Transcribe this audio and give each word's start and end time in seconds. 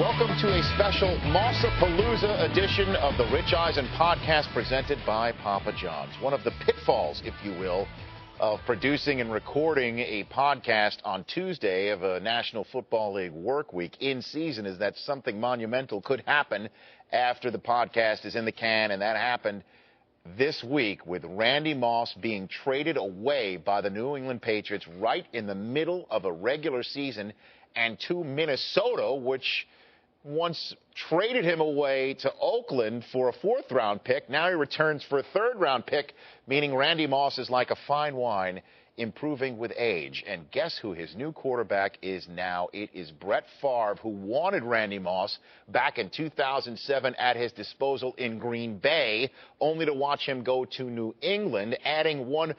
Welcome 0.00 0.28
to 0.40 0.48
a 0.48 0.62
special 0.74 1.18
Mossapalooza 1.18 2.50
edition 2.50 2.96
of 2.96 3.18
the 3.18 3.26
Rich 3.30 3.52
Eisen 3.52 3.86
podcast 3.88 4.50
presented 4.54 4.98
by 5.04 5.32
Papa 5.32 5.70
John's. 5.78 6.14
One 6.22 6.32
of 6.32 6.42
the 6.44 6.52
pitfalls, 6.64 7.20
if 7.26 7.34
you 7.44 7.50
will, 7.60 7.86
of 8.40 8.60
producing 8.64 9.20
and 9.20 9.30
recording 9.30 9.98
a 9.98 10.24
podcast 10.32 10.96
on 11.04 11.24
Tuesday 11.24 11.90
of 11.90 12.02
a 12.02 12.20
National 12.20 12.64
Football 12.72 13.12
League 13.12 13.32
work 13.32 13.74
week 13.74 13.98
in 14.00 14.22
season 14.22 14.64
is 14.64 14.78
that 14.78 14.96
something 14.96 15.38
monumental 15.38 16.00
could 16.00 16.22
happen 16.24 16.70
after 17.12 17.50
the 17.50 17.58
podcast 17.58 18.24
is 18.24 18.34
in 18.34 18.46
the 18.46 18.52
can, 18.52 18.92
and 18.92 19.02
that 19.02 19.18
happened 19.18 19.62
this 20.38 20.64
week 20.64 21.04
with 21.04 21.22
Randy 21.26 21.74
Moss 21.74 22.14
being 22.14 22.48
traded 22.48 22.96
away 22.96 23.58
by 23.58 23.82
the 23.82 23.90
New 23.90 24.16
England 24.16 24.40
Patriots 24.40 24.88
right 24.98 25.26
in 25.34 25.46
the 25.46 25.54
middle 25.54 26.06
of 26.10 26.24
a 26.24 26.32
regular 26.32 26.82
season 26.82 27.34
and 27.76 27.98
to 28.08 28.24
Minnesota, 28.24 29.14
which 29.14 29.66
once 30.24 30.74
traded 30.94 31.44
him 31.44 31.60
away 31.60 32.14
to 32.14 32.32
Oakland 32.40 33.04
for 33.12 33.28
a 33.28 33.32
fourth 33.32 33.70
round 33.70 34.04
pick. 34.04 34.28
Now 34.30 34.48
he 34.48 34.54
returns 34.54 35.04
for 35.08 35.18
a 35.18 35.24
third 35.34 35.56
round 35.56 35.86
pick, 35.86 36.14
meaning 36.46 36.74
Randy 36.74 37.06
Moss 37.06 37.38
is 37.38 37.50
like 37.50 37.70
a 37.70 37.76
fine 37.86 38.14
wine, 38.14 38.62
improving 38.96 39.58
with 39.58 39.72
age. 39.76 40.22
And 40.26 40.50
guess 40.50 40.78
who 40.80 40.92
his 40.92 41.16
new 41.16 41.32
quarterback 41.32 41.98
is 42.02 42.26
now? 42.28 42.68
It 42.72 42.90
is 42.92 43.10
Brett 43.10 43.44
Favre, 43.60 43.96
who 44.02 44.10
wanted 44.10 44.62
Randy 44.62 44.98
Moss 44.98 45.38
back 45.68 45.98
in 45.98 46.10
2007 46.10 47.14
at 47.16 47.36
his 47.36 47.52
disposal 47.52 48.14
in 48.18 48.38
Green 48.38 48.78
Bay, 48.78 49.30
only 49.60 49.86
to 49.86 49.94
watch 49.94 50.26
him 50.26 50.44
go 50.44 50.64
to 50.76 50.84
New 50.84 51.14
England, 51.22 51.76
adding 51.84 52.26
one 52.26 52.54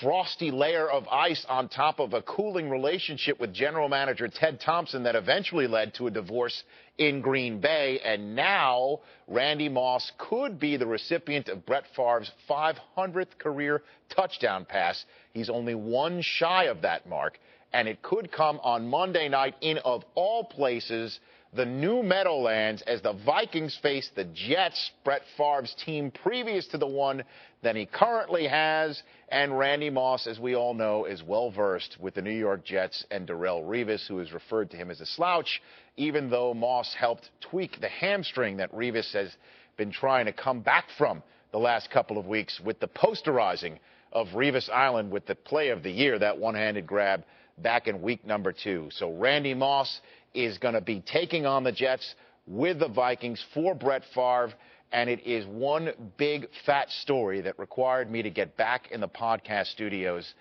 frosty 0.00 0.50
layer 0.50 0.88
of 0.88 1.06
ice 1.08 1.44
on 1.48 1.68
top 1.68 1.98
of 2.00 2.12
a 2.12 2.22
cooling 2.22 2.70
relationship 2.70 3.38
with 3.40 3.52
general 3.52 3.88
manager 3.88 4.28
Ted 4.28 4.60
Thompson 4.60 5.04
that 5.04 5.16
eventually 5.16 5.66
led 5.66 5.94
to 5.94 6.06
a 6.06 6.10
divorce 6.10 6.62
in 6.98 7.20
Green 7.20 7.60
Bay. 7.60 8.00
And 8.04 8.34
now 8.34 9.00
Randy 9.26 9.68
Moss 9.68 10.10
could 10.18 10.58
be 10.58 10.76
the 10.76 10.86
recipient 10.86 11.48
of 11.48 11.64
Brett 11.64 11.84
Favre's 11.94 12.30
500th 12.48 13.38
career 13.38 13.82
touchdown 14.14 14.64
pass. 14.64 15.04
He's 15.32 15.50
only 15.50 15.74
one 15.74 16.22
shy 16.22 16.64
of 16.64 16.82
that 16.82 17.08
mark. 17.08 17.38
And 17.72 17.86
it 17.86 18.02
could 18.02 18.32
come 18.32 18.60
on 18.62 18.88
Monday 18.88 19.28
night 19.28 19.54
in, 19.60 19.78
of 19.78 20.02
all 20.14 20.44
places, 20.44 21.20
the 21.54 21.64
new 21.64 22.02
Meadowlands 22.02 22.82
as 22.82 23.00
the 23.02 23.14
Vikings 23.24 23.78
face 23.80 24.10
the 24.14 24.24
Jets, 24.24 24.90
Brett 25.04 25.22
Favre's 25.36 25.74
team 25.84 26.10
previous 26.10 26.66
to 26.68 26.78
the 26.78 26.86
one 26.86 27.24
that 27.62 27.76
he 27.76 27.86
currently 27.86 28.46
has. 28.46 29.02
And 29.28 29.58
Randy 29.58 29.90
Moss, 29.90 30.26
as 30.26 30.38
we 30.38 30.54
all 30.54 30.74
know, 30.74 31.04
is 31.04 31.22
well 31.22 31.50
versed 31.50 31.96
with 32.00 32.14
the 32.14 32.22
New 32.22 32.30
York 32.30 32.64
Jets 32.64 33.04
and 33.10 33.26
Darrelle 33.26 33.62
Revis, 33.62 34.06
who 34.06 34.18
has 34.18 34.32
referred 34.32 34.70
to 34.70 34.76
him 34.76 34.90
as 34.90 35.00
a 35.00 35.06
slouch, 35.06 35.60
even 35.96 36.30
though 36.30 36.54
Moss 36.54 36.94
helped 36.98 37.30
tweak 37.40 37.80
the 37.80 37.88
hamstring 37.88 38.56
that 38.58 38.72
Revis 38.72 39.12
has 39.12 39.36
been 39.76 39.90
trying 39.90 40.26
to 40.26 40.32
come 40.32 40.60
back 40.60 40.86
from 40.96 41.22
the 41.52 41.58
last 41.58 41.90
couple 41.90 42.18
of 42.18 42.26
weeks 42.26 42.60
with 42.64 42.78
the 42.80 42.88
posterizing 42.88 43.78
of 44.12 44.28
Revis 44.28 44.70
Island 44.70 45.10
with 45.10 45.26
the 45.26 45.34
play 45.34 45.68
of 45.68 45.82
the 45.82 45.90
year, 45.90 46.18
that 46.18 46.38
one 46.38 46.54
handed 46.54 46.86
grab 46.86 47.24
back 47.58 47.88
in 47.88 48.00
week 48.02 48.26
number 48.26 48.52
two. 48.52 48.88
So 48.92 49.12
Randy 49.12 49.54
Moss 49.54 50.00
is 50.34 50.58
going 50.58 50.74
to 50.74 50.80
be 50.80 51.00
taking 51.00 51.46
on 51.46 51.64
the 51.64 51.72
Jets 51.72 52.14
with 52.46 52.78
the 52.78 52.88
Vikings 52.88 53.44
for 53.52 53.74
Brett 53.74 54.02
Favre. 54.14 54.52
And 54.92 55.10
it 55.10 55.26
is 55.26 55.46
one 55.46 55.90
big 56.16 56.48
fat 56.64 56.90
story 56.90 57.42
that 57.42 57.58
required 57.58 58.10
me 58.10 58.22
to 58.22 58.30
get 58.30 58.56
back 58.56 58.90
in 58.90 59.00
the 59.00 59.08
podcast 59.08 59.66
studios 59.66 60.34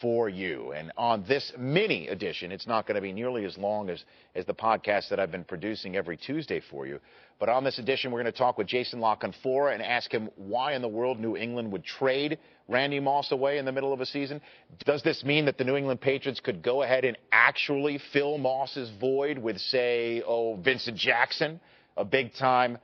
for 0.00 0.28
you. 0.28 0.72
And 0.72 0.90
on 0.96 1.24
this 1.28 1.52
mini 1.58 2.08
edition, 2.08 2.50
it's 2.50 2.66
not 2.66 2.86
going 2.86 2.94
to 2.96 3.00
be 3.00 3.12
nearly 3.12 3.44
as 3.44 3.56
long 3.58 3.90
as, 3.90 4.02
as 4.34 4.46
the 4.46 4.54
podcast 4.54 5.10
that 5.10 5.20
I've 5.20 5.30
been 5.30 5.44
producing 5.44 5.96
every 5.96 6.16
Tuesday 6.16 6.60
for 6.70 6.86
you. 6.86 6.98
But 7.38 7.48
on 7.48 7.64
this 7.64 7.78
edition, 7.78 8.10
we're 8.10 8.22
going 8.22 8.32
to 8.32 8.38
talk 8.38 8.56
with 8.56 8.66
Jason 8.66 9.00
La 9.00 9.16
Canfora 9.16 9.74
and 9.74 9.82
ask 9.82 10.10
him 10.10 10.30
why 10.36 10.74
in 10.74 10.82
the 10.82 10.88
world 10.88 11.20
New 11.20 11.36
England 11.36 11.72
would 11.72 11.84
trade 11.84 12.38
Randy 12.68 13.00
Moss 13.00 13.32
away 13.32 13.58
in 13.58 13.64
the 13.64 13.72
middle 13.72 13.92
of 13.92 14.00
a 14.00 14.06
season? 14.06 14.40
Does 14.84 15.02
this 15.02 15.24
mean 15.24 15.44
that 15.46 15.58
the 15.58 15.64
New 15.64 15.76
England 15.76 16.00
Patriots 16.00 16.40
could 16.40 16.62
go 16.62 16.82
ahead 16.82 17.04
and 17.04 17.18
actually 17.30 18.00
fill 18.12 18.38
Moss's 18.38 18.90
void 19.00 19.38
with, 19.38 19.58
say, 19.58 20.22
oh, 20.26 20.56
Vincent 20.56 20.96
Jackson, 20.96 21.60
a 21.96 22.04
big 22.04 22.32
time 22.34 22.78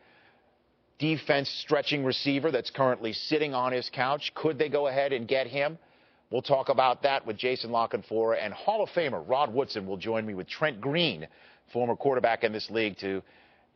defense 0.98 1.48
stretching 1.62 2.04
receiver 2.04 2.50
that's 2.50 2.70
currently 2.70 3.12
sitting 3.12 3.54
on 3.54 3.72
his 3.72 3.90
couch? 3.92 4.32
Could 4.34 4.58
they 4.58 4.68
go 4.68 4.88
ahead 4.88 5.12
and 5.12 5.26
get 5.26 5.46
him? 5.46 5.78
We'll 6.30 6.42
talk 6.42 6.68
about 6.68 7.02
that 7.04 7.26
with 7.26 7.38
Jason 7.38 7.70
La 7.70 7.88
Canfora 7.88 8.36
and 8.44 8.52
Hall 8.52 8.82
of 8.82 8.90
Famer 8.90 9.26
Rod 9.26 9.52
Woodson 9.52 9.86
will 9.86 9.96
join 9.96 10.26
me 10.26 10.34
with 10.34 10.48
Trent 10.48 10.80
Green, 10.80 11.26
former 11.72 11.96
quarterback 11.96 12.44
in 12.44 12.52
this 12.52 12.68
league, 12.70 12.98
to 12.98 13.22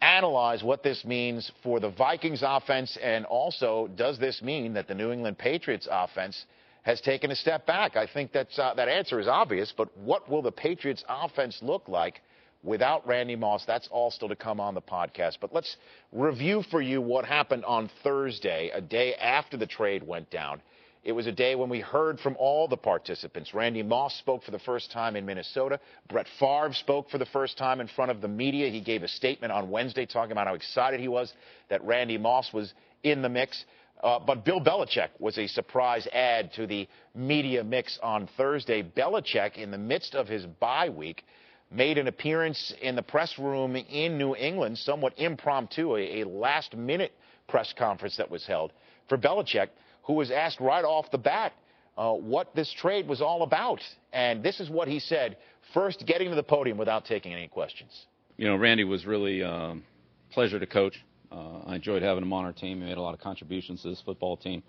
analyze 0.02 0.62
what 0.62 0.82
this 0.82 1.04
means 1.04 1.50
for 1.62 1.80
the 1.80 1.90
Vikings 1.90 2.42
offense 2.44 2.98
and 3.00 3.24
also 3.24 3.88
does 3.96 4.18
this 4.18 4.42
mean 4.42 4.74
that 4.74 4.88
the 4.88 4.94
New 4.94 5.12
England 5.12 5.38
Patriots 5.38 5.88
offense 5.90 6.44
has 6.82 7.00
taken 7.00 7.30
a 7.30 7.36
step 7.36 7.64
back? 7.66 7.96
I 7.96 8.06
think 8.06 8.32
that's, 8.32 8.58
uh, 8.58 8.74
that 8.74 8.88
answer 8.88 9.20
is 9.20 9.28
obvious, 9.28 9.72
but 9.74 9.96
what 9.96 10.28
will 10.28 10.42
the 10.42 10.52
Patriots 10.52 11.04
offense 11.08 11.58
look 11.62 11.88
like 11.88 12.20
without 12.62 13.06
Randy 13.06 13.36
Moss? 13.36 13.64
That's 13.66 13.88
all 13.90 14.10
still 14.10 14.28
to 14.28 14.36
come 14.36 14.60
on 14.60 14.74
the 14.74 14.80
podcast. 14.80 15.38
But 15.40 15.54
let's 15.54 15.76
review 16.12 16.62
for 16.70 16.80
you 16.80 17.00
what 17.00 17.24
happened 17.24 17.64
on 17.64 17.90
Thursday, 18.02 18.70
a 18.72 18.80
day 18.80 19.14
after 19.14 19.56
the 19.56 19.66
trade 19.66 20.02
went 20.02 20.30
down. 20.30 20.62
It 21.04 21.12
was 21.12 21.26
a 21.26 21.32
day 21.32 21.56
when 21.56 21.68
we 21.68 21.80
heard 21.80 22.20
from 22.20 22.36
all 22.38 22.68
the 22.68 22.76
participants. 22.76 23.52
Randy 23.52 23.82
Moss 23.82 24.14
spoke 24.18 24.44
for 24.44 24.52
the 24.52 24.60
first 24.60 24.92
time 24.92 25.16
in 25.16 25.26
Minnesota. 25.26 25.80
Brett 26.08 26.28
Favre 26.38 26.72
spoke 26.74 27.10
for 27.10 27.18
the 27.18 27.26
first 27.26 27.58
time 27.58 27.80
in 27.80 27.88
front 27.88 28.12
of 28.12 28.20
the 28.20 28.28
media. 28.28 28.70
He 28.70 28.80
gave 28.80 29.02
a 29.02 29.08
statement 29.08 29.52
on 29.52 29.68
Wednesday 29.68 30.06
talking 30.06 30.30
about 30.30 30.46
how 30.46 30.54
excited 30.54 31.00
he 31.00 31.08
was 31.08 31.32
that 31.70 31.84
Randy 31.84 32.18
Moss 32.18 32.52
was 32.52 32.72
in 33.02 33.20
the 33.20 33.28
mix. 33.28 33.64
Uh, 34.00 34.20
but 34.20 34.44
Bill 34.44 34.60
Belichick 34.60 35.08
was 35.18 35.38
a 35.38 35.48
surprise 35.48 36.06
add 36.12 36.52
to 36.54 36.68
the 36.68 36.88
media 37.16 37.64
mix 37.64 37.98
on 38.00 38.28
Thursday. 38.36 38.84
Belichick, 38.84 39.56
in 39.56 39.72
the 39.72 39.78
midst 39.78 40.14
of 40.14 40.28
his 40.28 40.46
bye 40.46 40.88
week, 40.88 41.24
made 41.72 41.98
an 41.98 42.08
appearance 42.08 42.72
in 42.80 42.96
the 42.96 43.02
press 43.02 43.38
room 43.38 43.76
in 43.76 44.18
New 44.18 44.34
England, 44.36 44.78
somewhat 44.78 45.14
impromptu, 45.18 45.96
a, 45.96 46.20
a 46.20 46.24
last 46.26 46.76
minute 46.76 47.12
press 47.48 47.72
conference 47.76 48.16
that 48.16 48.30
was 48.30 48.46
held. 48.46 48.72
For 49.08 49.18
Belichick, 49.18 49.68
who 50.04 50.14
was 50.14 50.30
asked 50.30 50.60
right 50.60 50.84
off 50.84 51.10
the 51.10 51.18
bat 51.18 51.52
uh, 51.96 52.12
what 52.12 52.54
this 52.54 52.72
trade 52.72 53.06
was 53.08 53.20
all 53.20 53.42
about. 53.42 53.80
And 54.12 54.42
this 54.42 54.60
is 54.60 54.70
what 54.70 54.88
he 54.88 54.98
said 54.98 55.36
first 55.74 56.04
getting 56.06 56.28
to 56.30 56.34
the 56.34 56.42
podium 56.42 56.78
without 56.78 57.04
taking 57.04 57.32
any 57.32 57.48
questions. 57.48 58.06
You 58.36 58.46
know, 58.48 58.56
Randy 58.56 58.84
was 58.84 59.06
really 59.06 59.42
um, 59.42 59.84
pleasure 60.30 60.58
to 60.58 60.66
coach. 60.66 60.96
Uh, 61.30 61.60
I 61.66 61.76
enjoyed 61.76 62.02
having 62.02 62.22
him 62.22 62.32
on 62.32 62.44
our 62.44 62.52
team. 62.52 62.80
He 62.80 62.86
made 62.86 62.98
a 62.98 63.02
lot 63.02 63.14
of 63.14 63.20
contributions 63.20 63.82
to 63.82 63.90
this 63.90 64.02
football 64.04 64.36
team. 64.36 64.62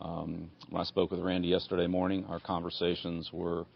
Um, 0.00 0.50
when 0.70 0.80
I 0.80 0.84
spoke 0.84 1.10
with 1.10 1.20
Randy 1.20 1.48
yesterday 1.48 1.86
morning, 1.86 2.24
our 2.28 2.40
conversations 2.40 3.30
were 3.32 3.66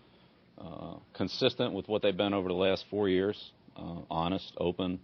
uh, 0.58 0.94
consistent 1.14 1.72
with 1.72 1.88
what 1.88 2.02
they've 2.02 2.16
been 2.16 2.34
over 2.34 2.48
the 2.48 2.54
last 2.54 2.84
four 2.90 3.08
years 3.08 3.52
uh, 3.76 4.00
honest, 4.10 4.52
open, 4.58 5.00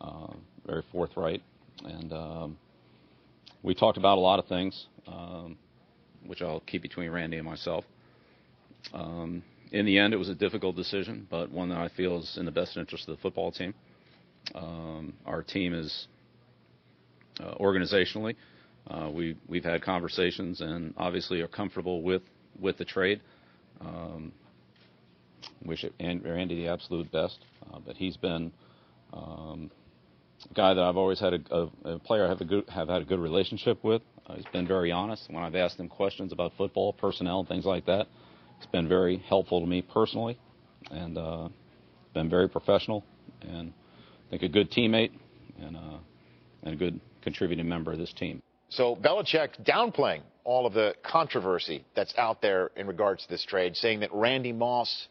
uh, 0.00 0.32
very 0.66 0.82
forthright. 0.92 1.42
And 1.84 2.12
um, 2.12 2.58
we 3.62 3.74
talked 3.74 3.98
about 3.98 4.18
a 4.18 4.20
lot 4.20 4.38
of 4.38 4.46
things 4.46 4.86
um, 5.06 5.56
which 6.26 6.42
I'll 6.42 6.60
keep 6.60 6.82
between 6.82 7.10
Randy 7.10 7.38
and 7.38 7.46
myself. 7.46 7.84
Um, 8.92 9.42
in 9.72 9.86
the 9.86 9.98
end, 9.98 10.14
it 10.14 10.18
was 10.18 10.28
a 10.28 10.34
difficult 10.34 10.76
decision, 10.76 11.26
but 11.30 11.50
one 11.50 11.70
that 11.70 11.78
I 11.78 11.88
feel 11.88 12.18
is 12.18 12.36
in 12.38 12.44
the 12.44 12.52
best 12.52 12.76
interest 12.76 13.08
of 13.08 13.16
the 13.16 13.22
football 13.22 13.50
team. 13.50 13.74
Um, 14.54 15.14
our 15.26 15.42
team 15.42 15.72
is 15.72 16.06
uh, 17.40 17.54
organizationally, 17.54 18.36
uh, 18.90 19.08
we 19.12 19.36
we've 19.48 19.64
had 19.64 19.82
conversations 19.82 20.60
and 20.60 20.92
obviously 20.96 21.40
are 21.40 21.48
comfortable 21.48 22.02
with 22.02 22.22
with 22.58 22.76
the 22.78 22.84
trade. 22.84 23.20
Um, 23.80 24.32
wish 25.64 25.84
Randy 26.00 26.56
the 26.56 26.68
absolute 26.68 27.10
best, 27.12 27.38
uh, 27.72 27.78
but 27.84 27.96
he's 27.96 28.16
been 28.16 28.52
um, 29.12 29.70
a 30.50 30.54
guy 30.54 30.74
that 30.74 30.82
I've 30.82 30.96
always 30.96 31.20
had 31.20 31.34
a, 31.34 31.54
a, 31.54 31.94
a 31.94 31.98
player 31.98 32.24
I 32.24 32.28
have 32.28 32.40
a 32.40 32.44
good 32.44 32.68
have 32.68 32.88
had 32.88 33.02
a 33.02 33.04
good 33.04 33.20
relationship 33.20 33.82
with. 33.84 34.02
Uh, 34.26 34.34
he's 34.34 34.46
been 34.52 34.66
very 34.66 34.92
honest 34.92 35.24
when 35.28 35.42
I've 35.42 35.54
asked 35.54 35.78
him 35.78 35.88
questions 35.88 36.32
about 36.32 36.52
football, 36.56 36.92
personnel, 36.92 37.40
and 37.40 37.48
things 37.48 37.64
like 37.64 37.86
that. 37.86 38.06
It's 38.58 38.66
been 38.70 38.88
very 38.88 39.18
helpful 39.18 39.60
to 39.60 39.66
me 39.66 39.82
personally, 39.82 40.38
and 40.90 41.18
uh, 41.18 41.48
been 42.14 42.30
very 42.30 42.48
professional, 42.48 43.04
and 43.40 43.72
I 44.26 44.30
think 44.30 44.42
a 44.42 44.48
good 44.48 44.70
teammate 44.70 45.12
and 45.60 45.76
uh, 45.76 45.98
and 46.62 46.74
a 46.74 46.76
good 46.76 47.00
contributing 47.22 47.68
member 47.68 47.92
of 47.92 47.98
this 47.98 48.12
team. 48.12 48.42
So 48.68 48.96
Belichick 48.96 49.64
downplaying 49.64 50.22
all 50.44 50.66
of 50.66 50.72
the 50.72 50.94
controversy 51.04 51.84
that's 51.94 52.14
out 52.16 52.40
there 52.40 52.70
in 52.76 52.86
regards 52.86 53.22
to 53.24 53.28
this 53.28 53.44
trade, 53.44 53.76
saying 53.76 54.00
that 54.00 54.12
Randy 54.12 54.52
Moss 54.52 55.08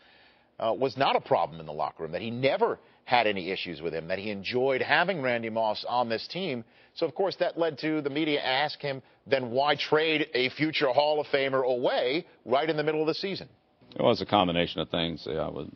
uh, 0.62 0.74
was 0.74 0.96
not 0.96 1.16
a 1.16 1.22
problem 1.22 1.60
in 1.60 1.66
the 1.66 1.74
locker 1.74 2.04
room, 2.04 2.12
that 2.12 2.22
he 2.22 2.31
never 2.31 2.80
had 3.04 3.28
any 3.28 3.50
issues 3.50 3.81
with 3.81 3.94
him, 3.94 4.08
that 4.08 4.19
he 4.19 4.30
enjoyed 4.30 4.81
having 4.81 5.22
Randy 5.22 5.50
Moss 5.50 5.84
on 5.88 6.08
this 6.08 6.28
team. 6.28 6.63
So, 6.94 7.06
of 7.06 7.16
course, 7.16 7.36
that 7.38 7.58
led 7.58 7.80
to 7.80 8.02
the 8.02 8.10
media 8.10 8.40
ask 8.42 8.80
him, 8.80 9.02
then 9.25 9.52
why 9.52 9.75
trade 9.75 10.28
a 10.34 10.50
future 10.50 10.90
Hall 10.90 11.19
of 11.19 11.28
Famer 11.28 11.66
away 11.66 12.25
right 12.46 12.69
in 12.69 12.78
the 12.78 12.84
middle 12.84 13.02
of 13.02 13.08
the 13.08 13.13
season? 13.13 13.50
It 13.96 14.02
was 14.02 14.22
a 14.22 14.25
combination 14.25 14.81
of 14.81 14.90
things. 14.90 15.24
Yeah, 15.25 15.48
it 15.48 15.54
was 15.54 15.68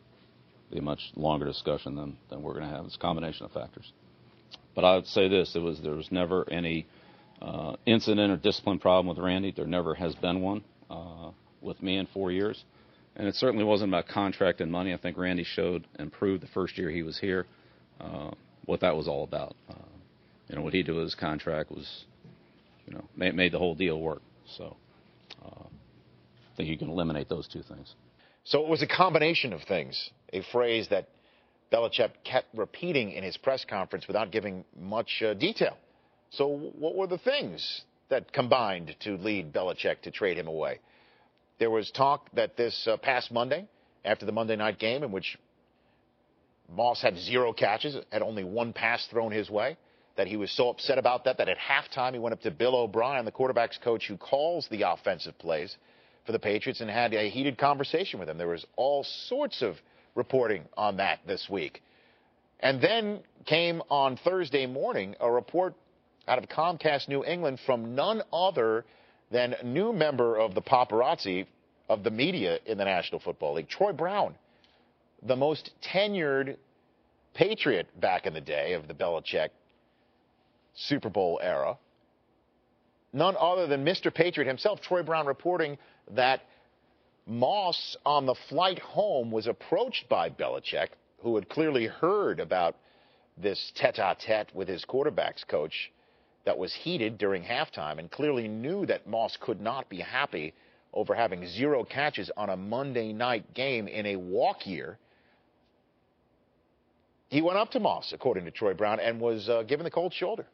be 0.70 0.78
a 0.78 0.82
much 0.82 1.12
longer 1.14 1.46
discussion 1.46 1.94
than, 1.94 2.16
than 2.28 2.42
we're 2.42 2.52
going 2.52 2.68
to 2.68 2.74
have. 2.74 2.84
It's 2.86 2.96
a 2.96 2.98
combination 2.98 3.46
of 3.46 3.52
factors. 3.52 3.92
But 4.74 4.84
I 4.84 4.94
would 4.96 5.06
say 5.06 5.28
this: 5.28 5.54
it 5.54 5.60
was 5.60 5.80
there 5.80 5.94
was 5.94 6.10
never 6.10 6.48
any 6.50 6.86
uh, 7.40 7.76
incident 7.86 8.32
or 8.32 8.36
discipline 8.36 8.78
problem 8.78 9.06
with 9.06 9.18
Randy. 9.24 9.52
There 9.52 9.66
never 9.66 9.94
has 9.94 10.14
been 10.16 10.40
one 10.40 10.64
uh, 10.90 11.30
with 11.60 11.82
me 11.82 11.96
in 11.96 12.06
four 12.06 12.30
years, 12.32 12.64
and 13.16 13.26
it 13.26 13.34
certainly 13.34 13.64
wasn't 13.64 13.90
about 13.90 14.08
contract 14.08 14.60
and 14.60 14.70
money. 14.70 14.92
I 14.92 14.98
think 14.98 15.16
Randy 15.16 15.44
showed 15.44 15.86
and 15.98 16.12
proved 16.12 16.42
the 16.42 16.48
first 16.48 16.76
year 16.78 16.90
he 16.90 17.02
was 17.02 17.18
here 17.18 17.46
uh, 18.00 18.30
what 18.66 18.80
that 18.80 18.94
was 18.94 19.08
all 19.08 19.24
about. 19.24 19.56
Uh, 19.68 19.74
you 20.48 20.56
know 20.56 20.62
what 20.62 20.74
he 20.74 20.82
did 20.82 20.94
with 20.94 21.04
his 21.04 21.14
contract 21.14 21.70
was, 21.70 22.04
you 22.86 22.94
know, 22.94 23.04
made, 23.16 23.34
made 23.34 23.52
the 23.52 23.58
whole 23.58 23.74
deal 23.74 24.00
work. 24.00 24.22
So 24.56 24.76
uh, 25.44 25.64
I 25.64 26.56
think 26.56 26.68
you 26.68 26.78
can 26.78 26.90
eliminate 26.90 27.28
those 27.28 27.48
two 27.48 27.62
things. 27.62 27.94
So 28.44 28.62
it 28.62 28.68
was 28.68 28.82
a 28.82 28.86
combination 28.86 29.52
of 29.52 29.62
things. 29.62 30.10
A 30.32 30.42
phrase 30.52 30.86
that 30.90 31.08
Belichick 31.72 32.10
kept 32.22 32.46
repeating 32.54 33.12
in 33.12 33.24
his 33.24 33.36
press 33.36 33.64
conference 33.68 34.06
without 34.06 34.30
giving 34.30 34.64
much 34.78 35.22
uh, 35.26 35.34
detail. 35.34 35.76
So, 36.30 36.46
what 36.78 36.94
were 36.94 37.06
the 37.06 37.18
things 37.18 37.82
that 38.08 38.32
combined 38.32 38.94
to 39.00 39.16
lead 39.16 39.52
Belichick 39.52 40.02
to 40.02 40.10
trade 40.10 40.38
him 40.38 40.46
away? 40.46 40.80
There 41.58 41.70
was 41.70 41.90
talk 41.90 42.28
that 42.34 42.56
this 42.56 42.86
uh, 42.86 42.96
past 42.96 43.32
Monday, 43.32 43.66
after 44.04 44.26
the 44.26 44.32
Monday 44.32 44.56
night 44.56 44.78
game, 44.78 45.02
in 45.02 45.10
which 45.10 45.38
Moss 46.68 47.00
had 47.00 47.16
zero 47.16 47.52
catches, 47.52 47.96
had 48.10 48.22
only 48.22 48.44
one 48.44 48.72
pass 48.72 49.06
thrown 49.10 49.32
his 49.32 49.48
way, 49.48 49.76
that 50.16 50.26
he 50.26 50.36
was 50.36 50.50
so 50.50 50.70
upset 50.70 50.98
about 50.98 51.24
that 51.24 51.38
that 51.38 51.48
at 51.48 51.58
halftime 51.58 52.12
he 52.12 52.18
went 52.18 52.32
up 52.32 52.40
to 52.42 52.50
Bill 52.50 52.74
O'Brien, 52.74 53.24
the 53.24 53.30
quarterback's 53.30 53.78
coach 53.78 54.06
who 54.06 54.16
calls 54.16 54.66
the 54.70 54.82
offensive 54.82 55.38
plays 55.38 55.76
for 56.24 56.32
the 56.32 56.38
Patriots, 56.38 56.80
and 56.80 56.90
had 56.90 57.14
a 57.14 57.30
heated 57.30 57.56
conversation 57.56 58.18
with 58.18 58.28
him. 58.28 58.36
There 58.36 58.48
was 58.48 58.66
all 58.76 59.04
sorts 59.04 59.62
of 59.62 59.76
reporting 60.14 60.64
on 60.76 60.96
that 60.96 61.20
this 61.26 61.46
week. 61.48 61.82
And 62.60 62.80
then 62.80 63.20
came 63.44 63.82
on 63.90 64.16
Thursday 64.16 64.66
morning 64.66 65.14
a 65.20 65.30
report 65.30 65.74
out 66.26 66.38
of 66.38 66.48
Comcast 66.48 67.08
New 67.08 67.24
England 67.24 67.60
from 67.64 67.94
none 67.94 68.22
other 68.32 68.84
than 69.30 69.54
new 69.64 69.92
member 69.92 70.36
of 70.36 70.54
the 70.54 70.62
paparazzi 70.62 71.46
of 71.88 72.02
the 72.02 72.10
media 72.10 72.58
in 72.66 72.78
the 72.78 72.84
National 72.84 73.20
Football 73.20 73.54
League, 73.54 73.68
Troy 73.68 73.92
Brown, 73.92 74.34
the 75.22 75.36
most 75.36 75.70
tenured 75.82 76.56
Patriot 77.34 77.88
back 78.00 78.26
in 78.26 78.34
the 78.34 78.40
day 78.40 78.72
of 78.72 78.88
the 78.88 78.94
Belichick 78.94 79.50
Super 80.74 81.08
Bowl 81.08 81.40
era. 81.42 81.76
None 83.12 83.36
other 83.38 83.66
than 83.66 83.84
Mr. 83.84 84.12
Patriot 84.12 84.46
himself, 84.46 84.80
Troy 84.80 85.02
Brown, 85.02 85.26
reporting 85.26 85.78
that 86.12 86.42
Moss 87.26 87.96
on 88.06 88.24
the 88.26 88.34
flight 88.48 88.78
home 88.78 89.30
was 89.30 89.46
approached 89.46 90.08
by 90.08 90.30
Belichick, 90.30 90.90
who 91.18 91.34
had 91.34 91.48
clearly 91.48 91.86
heard 91.86 92.38
about 92.38 92.76
this 93.36 93.72
tete 93.74 93.98
a 93.98 94.16
tete 94.18 94.54
with 94.54 94.68
his 94.68 94.84
quarterback's 94.84 95.44
coach 95.44 95.90
that 96.46 96.56
was 96.56 96.72
heated 96.72 97.18
during 97.18 97.42
halftime 97.42 97.98
and 97.98 98.10
clearly 98.10 98.48
knew 98.48 98.86
that 98.86 99.06
Moss 99.06 99.36
could 99.40 99.60
not 99.60 99.88
be 99.90 99.98
happy 99.98 100.54
over 100.94 101.14
having 101.14 101.46
zero 101.46 101.84
catches 101.84 102.30
on 102.36 102.48
a 102.48 102.56
Monday 102.56 103.12
night 103.12 103.52
game 103.52 103.86
in 103.88 104.06
a 104.06 104.16
walk 104.16 104.66
year. 104.66 104.96
He 107.28 107.42
went 107.42 107.58
up 107.58 107.72
to 107.72 107.80
Moss, 107.80 108.12
according 108.14 108.44
to 108.44 108.52
Troy 108.52 108.72
Brown, 108.72 109.00
and 109.00 109.20
was 109.20 109.48
uh, 109.48 109.64
given 109.64 109.82
the 109.82 109.90
cold 109.90 110.14
shoulder. 110.14 110.46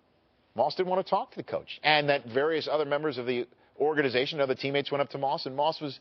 Moss 0.54 0.74
didn't 0.74 0.88
want 0.88 1.06
to 1.06 1.10
talk 1.10 1.30
to 1.30 1.36
the 1.36 1.42
coach. 1.42 1.78
And 1.84 2.08
that 2.08 2.24
various 2.26 2.66
other 2.66 2.86
members 2.86 3.18
of 3.18 3.26
the 3.26 3.46
organization, 3.78 4.40
other 4.40 4.54
teammates 4.54 4.90
went 4.90 5.02
up 5.02 5.10
to 5.10 5.18
Moss, 5.18 5.44
and 5.44 5.54
Moss 5.54 5.80
was 5.80 6.00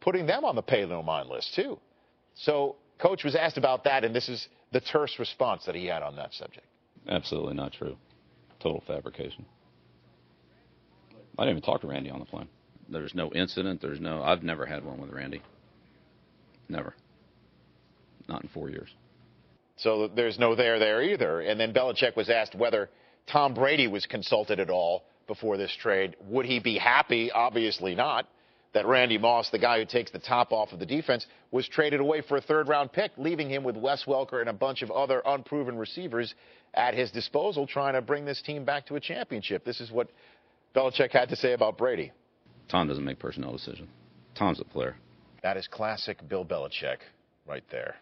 putting 0.00 0.26
them 0.26 0.44
on 0.44 0.54
the 0.54 0.62
pay 0.62 0.84
no 0.84 1.02
mind 1.02 1.30
list, 1.30 1.54
too. 1.54 1.78
So, 2.34 2.76
coach 2.98 3.24
was 3.24 3.34
asked 3.34 3.56
about 3.56 3.84
that, 3.84 4.04
and 4.04 4.14
this 4.14 4.28
is 4.28 4.46
the 4.72 4.80
terse 4.80 5.18
response 5.18 5.64
that 5.64 5.74
he 5.74 5.86
had 5.86 6.02
on 6.02 6.16
that 6.16 6.34
subject. 6.34 6.66
Absolutely 7.08 7.54
not 7.54 7.72
true 7.72 7.96
total 8.66 8.82
fabrication. 8.86 9.44
I 11.38 11.42
didn't 11.42 11.58
even 11.58 11.62
talk 11.62 11.82
to 11.82 11.86
Randy 11.86 12.10
on 12.10 12.18
the 12.18 12.26
plane. 12.26 12.48
There's 12.88 13.14
no 13.14 13.32
incident. 13.32 13.80
There's 13.80 14.00
no. 14.00 14.22
I've 14.22 14.42
never 14.42 14.66
had 14.66 14.84
one 14.84 15.00
with 15.00 15.10
Randy. 15.10 15.42
Never. 16.68 16.94
Not 18.28 18.42
in 18.42 18.48
four 18.48 18.70
years. 18.70 18.88
So 19.76 20.08
there's 20.08 20.38
no 20.38 20.56
there 20.56 20.78
there 20.78 21.02
either. 21.02 21.40
And 21.40 21.60
then 21.60 21.72
Belichick 21.72 22.16
was 22.16 22.28
asked 22.28 22.54
whether 22.54 22.88
Tom 23.30 23.54
Brady 23.54 23.86
was 23.86 24.06
consulted 24.06 24.58
at 24.58 24.70
all 24.70 25.04
before 25.26 25.56
this 25.56 25.74
trade. 25.80 26.16
Would 26.28 26.46
he 26.46 26.58
be 26.58 26.78
happy? 26.78 27.30
Obviously 27.30 27.94
not. 27.94 28.26
That 28.74 28.86
Randy 28.86 29.16
Moss, 29.16 29.48
the 29.50 29.58
guy 29.58 29.78
who 29.78 29.86
takes 29.86 30.10
the 30.10 30.18
top 30.18 30.52
off 30.52 30.72
of 30.72 30.78
the 30.78 30.86
defense, 30.86 31.26
was 31.50 31.66
traded 31.66 32.00
away 32.00 32.20
for 32.20 32.36
a 32.36 32.42
third 32.42 32.68
round 32.68 32.92
pick, 32.92 33.12
leaving 33.16 33.48
him 33.48 33.64
with 33.64 33.76
Wes 33.76 34.04
Welker 34.04 34.40
and 34.40 34.50
a 34.50 34.52
bunch 34.52 34.82
of 34.82 34.90
other 34.90 35.22
unproven 35.24 35.78
receivers 35.78 36.34
at 36.74 36.94
his 36.94 37.10
disposal 37.10 37.66
trying 37.66 37.94
to 37.94 38.02
bring 38.02 38.24
this 38.24 38.42
team 38.42 38.64
back 38.64 38.86
to 38.86 38.96
a 38.96 39.00
championship. 39.00 39.64
This 39.64 39.80
is 39.80 39.90
what 39.90 40.08
Belichick 40.74 41.12
had 41.12 41.30
to 41.30 41.36
say 41.36 41.52
about 41.52 41.78
Brady. 41.78 42.12
Tom 42.68 42.88
doesn't 42.88 43.04
make 43.04 43.18
personnel 43.18 43.52
decisions. 43.52 43.88
Tom's 44.34 44.60
a 44.60 44.64
player. 44.64 44.96
That 45.42 45.56
is 45.56 45.66
classic 45.68 46.28
Bill 46.28 46.44
Belichick 46.44 46.98
right 47.46 47.64
there. 47.70 47.96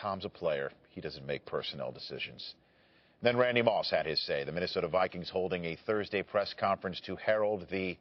Tom's 0.00 0.24
a 0.24 0.28
player. 0.28 0.72
He 0.90 1.00
doesn't 1.00 1.26
make 1.26 1.44
personnel 1.46 1.92
decisions. 1.92 2.54
Then 3.22 3.36
Randy 3.36 3.62
Moss 3.62 3.90
had 3.90 4.06
his 4.06 4.20
say. 4.20 4.44
The 4.44 4.52
Minnesota 4.52 4.88
Vikings 4.88 5.30
holding 5.30 5.64
a 5.64 5.76
Thursday 5.86 6.22
press 6.22 6.54
conference 6.58 7.00
to 7.06 7.16
herald 7.16 7.66
the 7.70 7.96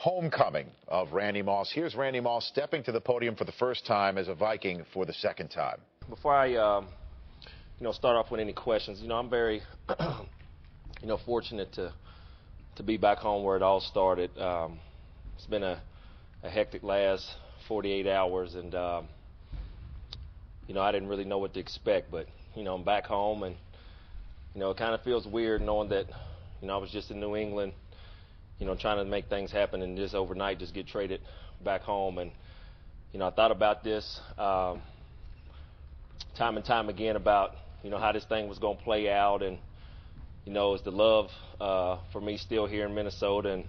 homecoming 0.00 0.66
of 0.88 1.12
Randy 1.12 1.42
Moss. 1.42 1.70
Here's 1.70 1.94
Randy 1.94 2.20
Moss 2.20 2.46
stepping 2.46 2.82
to 2.84 2.92
the 2.92 3.02
podium 3.02 3.36
for 3.36 3.44
the 3.44 3.52
first 3.52 3.84
time 3.84 4.16
as 4.16 4.28
a 4.28 4.34
Viking 4.34 4.82
for 4.94 5.04
the 5.04 5.12
second 5.12 5.48
time. 5.48 5.78
Before 6.08 6.34
I 6.34 6.56
um, 6.56 6.88
you 7.78 7.84
know, 7.84 7.92
start 7.92 8.16
off 8.16 8.30
with 8.30 8.40
any 8.40 8.54
questions. 8.54 9.00
You 9.02 9.08
know, 9.08 9.16
I'm 9.16 9.28
very, 9.28 9.60
you 10.00 11.06
know, 11.06 11.18
fortunate 11.26 11.70
to 11.74 11.92
to 12.76 12.82
be 12.82 12.96
back 12.96 13.18
home 13.18 13.44
where 13.44 13.56
it 13.56 13.62
all 13.62 13.80
started. 13.80 14.30
Um, 14.38 14.78
it's 15.36 15.44
been 15.44 15.62
a, 15.62 15.82
a 16.42 16.48
hectic 16.48 16.82
last 16.82 17.26
48 17.68 18.06
hours, 18.06 18.54
and 18.54 18.74
um, 18.74 19.06
you 20.66 20.74
know, 20.74 20.80
I 20.80 20.92
didn't 20.92 21.08
really 21.08 21.24
know 21.24 21.38
what 21.38 21.52
to 21.54 21.60
expect. 21.60 22.10
But 22.10 22.26
you 22.56 22.64
know, 22.64 22.74
I'm 22.74 22.84
back 22.84 23.04
home, 23.04 23.42
and 23.42 23.54
you 24.54 24.60
know, 24.60 24.70
it 24.70 24.78
kind 24.78 24.94
of 24.94 25.02
feels 25.02 25.26
weird 25.26 25.60
knowing 25.60 25.90
that, 25.90 26.06
you 26.62 26.68
know, 26.68 26.74
I 26.74 26.78
was 26.78 26.90
just 26.90 27.10
in 27.10 27.20
New 27.20 27.36
England, 27.36 27.72
you 28.60 28.66
know, 28.66 28.76
trying 28.76 28.98
to 28.98 29.04
make 29.04 29.28
things 29.28 29.50
happen, 29.50 29.82
and 29.82 29.96
just 29.96 30.14
overnight 30.14 30.60
just 30.60 30.72
get 30.72 30.86
traded 30.86 31.20
back 31.64 31.80
home. 31.80 32.18
And 32.18 32.30
you 33.12 33.18
know, 33.18 33.26
I 33.26 33.30
thought 33.30 33.50
about 33.50 33.82
this 33.82 34.20
um, 34.38 34.80
time 36.38 36.56
and 36.56 36.64
time 36.64 36.88
again 36.88 37.16
about 37.16 37.56
you 37.82 37.90
know, 37.90 37.98
how 37.98 38.12
this 38.12 38.24
thing 38.24 38.48
was 38.48 38.58
going 38.58 38.76
to 38.76 38.82
play 38.82 39.10
out. 39.10 39.42
And, 39.42 39.58
you 40.44 40.52
know, 40.52 40.74
is 40.74 40.82
the 40.82 40.90
love 40.90 41.30
uh, 41.60 41.98
for 42.12 42.20
me 42.20 42.36
still 42.36 42.66
here 42.66 42.86
in 42.86 42.94
Minnesota. 42.94 43.52
And 43.52 43.64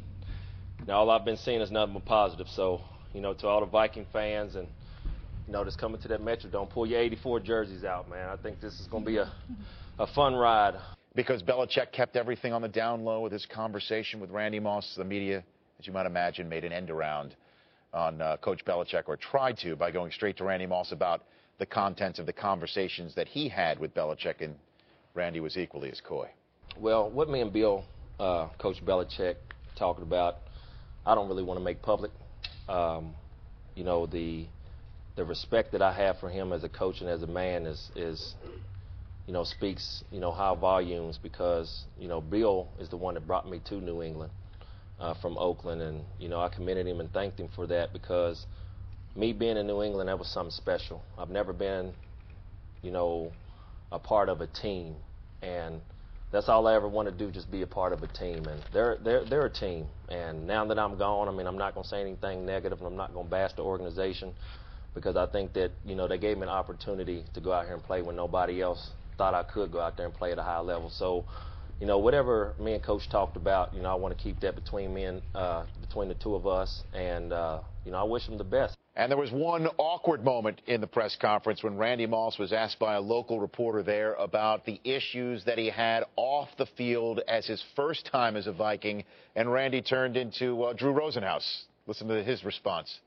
you 0.80 0.86
know, 0.88 0.94
all 0.94 1.10
I've 1.10 1.26
been 1.26 1.38
seeing 1.38 1.62
is 1.62 1.72
nothing 1.72 1.94
but 1.94 2.06
positive. 2.06 2.48
So, 2.48 2.82
you 3.14 3.22
know, 3.22 3.34
to 3.36 3.48
all 3.48 3.60
the 3.60 3.66
Viking 3.66 4.06
fans 4.12 4.56
and, 4.56 4.68
you 5.48 5.54
know, 5.54 5.64
just 5.64 5.78
coming 5.78 6.02
to 6.02 6.08
that 6.10 6.22
Metrodome, 6.22 6.70
pull 6.70 6.86
your 6.86 7.00
84 7.00 7.42
jerseys 7.42 7.84
out, 7.84 8.10
man. 8.10 8.30
I 8.30 8.38
think 8.38 8.62
this 8.62 8.80
is 8.80 8.88
going 8.88 9.04
to 9.04 9.10
be 9.10 9.18
a, 9.18 9.32
a 10.00 10.08
fun 10.08 10.36
ride. 10.36 10.76
Because 11.14 11.44
Belichick 11.44 11.92
kept 11.92 12.16
everything 12.16 12.54
on 12.54 12.62
the 12.62 12.70
down 12.70 13.04
low 13.04 13.20
with 13.22 13.34
his 13.34 13.46
conversation 13.46 14.20
with 14.22 14.30
Randy 14.30 14.60
Moss, 14.60 14.94
the 14.96 15.04
media, 15.04 15.44
as 15.80 15.86
you 15.86 15.92
might 15.92 16.06
imagine, 16.06 16.48
made 16.48 16.64
an 16.64 16.72
end 16.72 16.90
around 16.90 17.36
on 17.94 18.22
uh, 18.22 18.38
Coach 18.38 18.64
Belichick, 18.64 19.04
or 19.08 19.18
tried 19.18 19.58
to, 19.58 19.76
by 19.76 19.92
going 19.92 20.12
straight 20.12 20.38
to 20.38 20.46
Randy 20.46 20.66
Moss 20.66 20.94
about 20.94 21.24
the 21.60 21.66
contents 21.66 22.18
of 22.18 22.26
the 22.26 22.34
conversations 22.34 23.14
that 23.16 23.28
he 23.28 23.50
had 23.50 23.78
with 23.78 23.94
Belichick, 23.94 24.42
and 24.42 24.56
Randy 25.14 25.42
was 25.42 25.58
equally 25.58 25.92
as 25.92 26.00
coy. 26.00 26.30
Well, 26.78 27.10
what 27.10 27.30
me 27.30 27.42
and 27.42 27.52
Bill, 27.52 27.84
uh, 28.18 28.48
Coach 28.58 28.78
Belichick, 28.86 29.36
talking 29.78 30.04
about, 30.04 30.38
I 31.06 31.14
don't 31.14 31.28
really 31.28 31.44
want 31.44 31.60
to 31.60 31.64
make 31.64 31.82
public. 31.82 32.12
Um, 32.70 33.14
you 33.76 33.84
know, 33.84 34.06
the 34.06 34.46
the 35.18 35.26
respect 35.26 35.74
that 35.74 35.82
I 35.82 35.94
have 35.94 36.20
for 36.20 36.30
him 36.30 36.54
as 36.54 36.64
a 36.64 36.70
coach 36.70 37.02
and 37.02 37.10
as 37.10 37.22
a 37.22 37.28
man 37.28 37.66
is 37.66 37.92
is 37.98 38.36
you 39.28 39.34
know 39.34 39.44
speaks 39.44 40.04
you 40.12 40.20
know 40.20 40.32
high 40.32 40.56
volumes 40.56 41.20
because 41.22 41.86
you 41.98 42.08
know 42.08 42.22
Bill 42.22 42.68
is 42.80 42.90
the 42.90 42.98
one 42.98 43.14
that 43.14 43.28
brought 43.28 43.50
me 43.50 43.62
to 43.66 43.76
New 43.76 44.02
England 44.02 44.32
uh, 45.00 45.14
from 45.22 45.38
Oakland, 45.38 45.82
and 45.82 46.04
you 46.20 46.30
know 46.30 46.40
I 46.40 46.50
commended 46.50 46.88
him 46.88 47.00
and 47.00 47.12
thanked 47.12 47.40
him 47.40 47.50
for 47.56 47.68
that 47.68 47.94
because 47.94 48.46
me 49.16 49.34
being 49.34 49.58
in 49.58 49.68
New 49.68 49.82
England, 49.82 50.10
that 50.10 50.18
was 50.18 50.28
something 50.28 50.52
special. 50.52 51.04
I've 51.18 51.30
never 51.30 51.54
been, 51.54 51.94
you 52.82 52.92
know, 52.92 53.32
a 53.92 54.00
part 54.00 54.30
of 54.30 54.42
a 54.42 54.48
team, 54.48 54.96
and 55.42 55.82
that's 56.32 56.48
all 56.48 56.68
I 56.68 56.76
ever 56.76 56.88
want 56.88 57.10
to 57.10 57.14
do, 57.14 57.30
just 57.30 57.52
be 57.52 57.62
a 57.62 57.68
part 57.68 57.92
of 57.92 58.04
a 58.04 58.08
team. 58.08 58.46
And 58.46 58.62
they're 58.74 58.98
they're 59.04 59.26
they're 59.26 59.46
a 59.46 59.50
team. 59.50 59.88
And 60.10 60.48
now 60.48 60.66
that 60.66 60.80
I'm 60.80 60.98
gone, 60.98 61.28
I 61.28 61.32
mean, 61.32 61.48
I'm 61.48 61.58
not 61.58 61.74
going 61.74 61.84
to 61.84 61.90
say 61.90 62.02
anything 62.02 62.46
negative, 62.46 62.80
and 62.80 62.88
I'm 62.88 62.96
not 62.96 63.14
going 63.14 63.26
to 63.26 63.32
bash 63.32 63.54
the 63.54 63.64
organization 63.64 64.34
because 64.94 65.16
I 65.16 65.26
think 65.26 65.54
that 65.54 65.72
you 65.86 65.96
know 65.96 66.08
they 66.08 66.18
gave 66.18 66.38
me 66.38 66.44
an 66.44 66.50
opportunity 66.50 67.24
to 67.34 67.42
go 67.42 67.52
out 67.52 67.66
here 67.66 67.74
and 67.74 67.84
play 67.84 68.02
when 68.02 68.16
nobody 68.16 68.62
else 68.62 68.92
thought 69.22 69.36
I 69.36 69.44
could 69.44 69.72
go 69.72 69.80
out 69.80 69.98
there 69.98 70.08
and 70.08 70.16
play 70.16 70.32
at 70.32 70.40
a 70.40 70.44
high 70.44 70.62
level. 70.62 70.90
So, 70.90 71.26
you 71.80 71.86
know, 71.86 72.00
whatever 72.00 72.56
me 72.60 72.74
and 72.74 72.82
Coach 72.82 73.08
talked 73.08 73.38
about, 73.38 73.72
you 73.72 73.80
know, 73.80 73.92
I 73.92 73.94
want 73.94 74.18
to 74.18 74.24
keep 74.24 74.40
that 74.40 74.56
between 74.56 74.92
me 74.92 75.04
and 75.04 75.22
uh, 75.36 75.66
between 75.80 76.08
the 76.08 76.16
two 76.16 76.34
of 76.34 76.48
us, 76.48 76.84
and 76.92 77.32
uh, 77.32 77.60
you 77.86 77.92
know, 77.92 78.00
I 78.00 78.04
wish 78.04 78.28
him 78.28 78.40
the 78.40 78.44
best. 78.44 78.76
And 78.96 79.12
there 79.12 79.20
was 79.20 79.32
one 79.32 79.68
awkward 79.78 80.26
moment 80.26 80.62
in 80.66 80.82
the 80.82 80.88
press 80.88 81.16
conference 81.22 81.62
when 81.62 81.78
Randy 81.78 82.08
Moss 82.08 82.40
was 82.40 82.52
asked 82.52 82.80
by 82.80 82.96
a 82.96 83.00
local 83.00 83.40
reporter 83.40 83.84
there 83.84 84.16
about 84.16 84.66
the 84.66 84.82
issues 84.84 85.46
that 85.46 85.60
he 85.60 85.70
had 85.70 86.04
off 86.16 86.50
the 86.58 86.66
field 86.76 87.22
as 87.28 87.46
his 87.46 87.64
first 87.76 88.08
time 88.12 88.36
as 88.36 88.48
a 88.48 88.52
Viking, 88.52 89.04
and 89.36 89.54
Randy 89.54 89.84
turned 89.84 90.18
into 90.18 90.64
uh, 90.64 90.74
Drew 90.74 90.94
Rosenhaus. 90.94 91.66
Listen 91.86 92.08
to 92.08 92.24
his 92.24 92.44
response. 92.44 93.00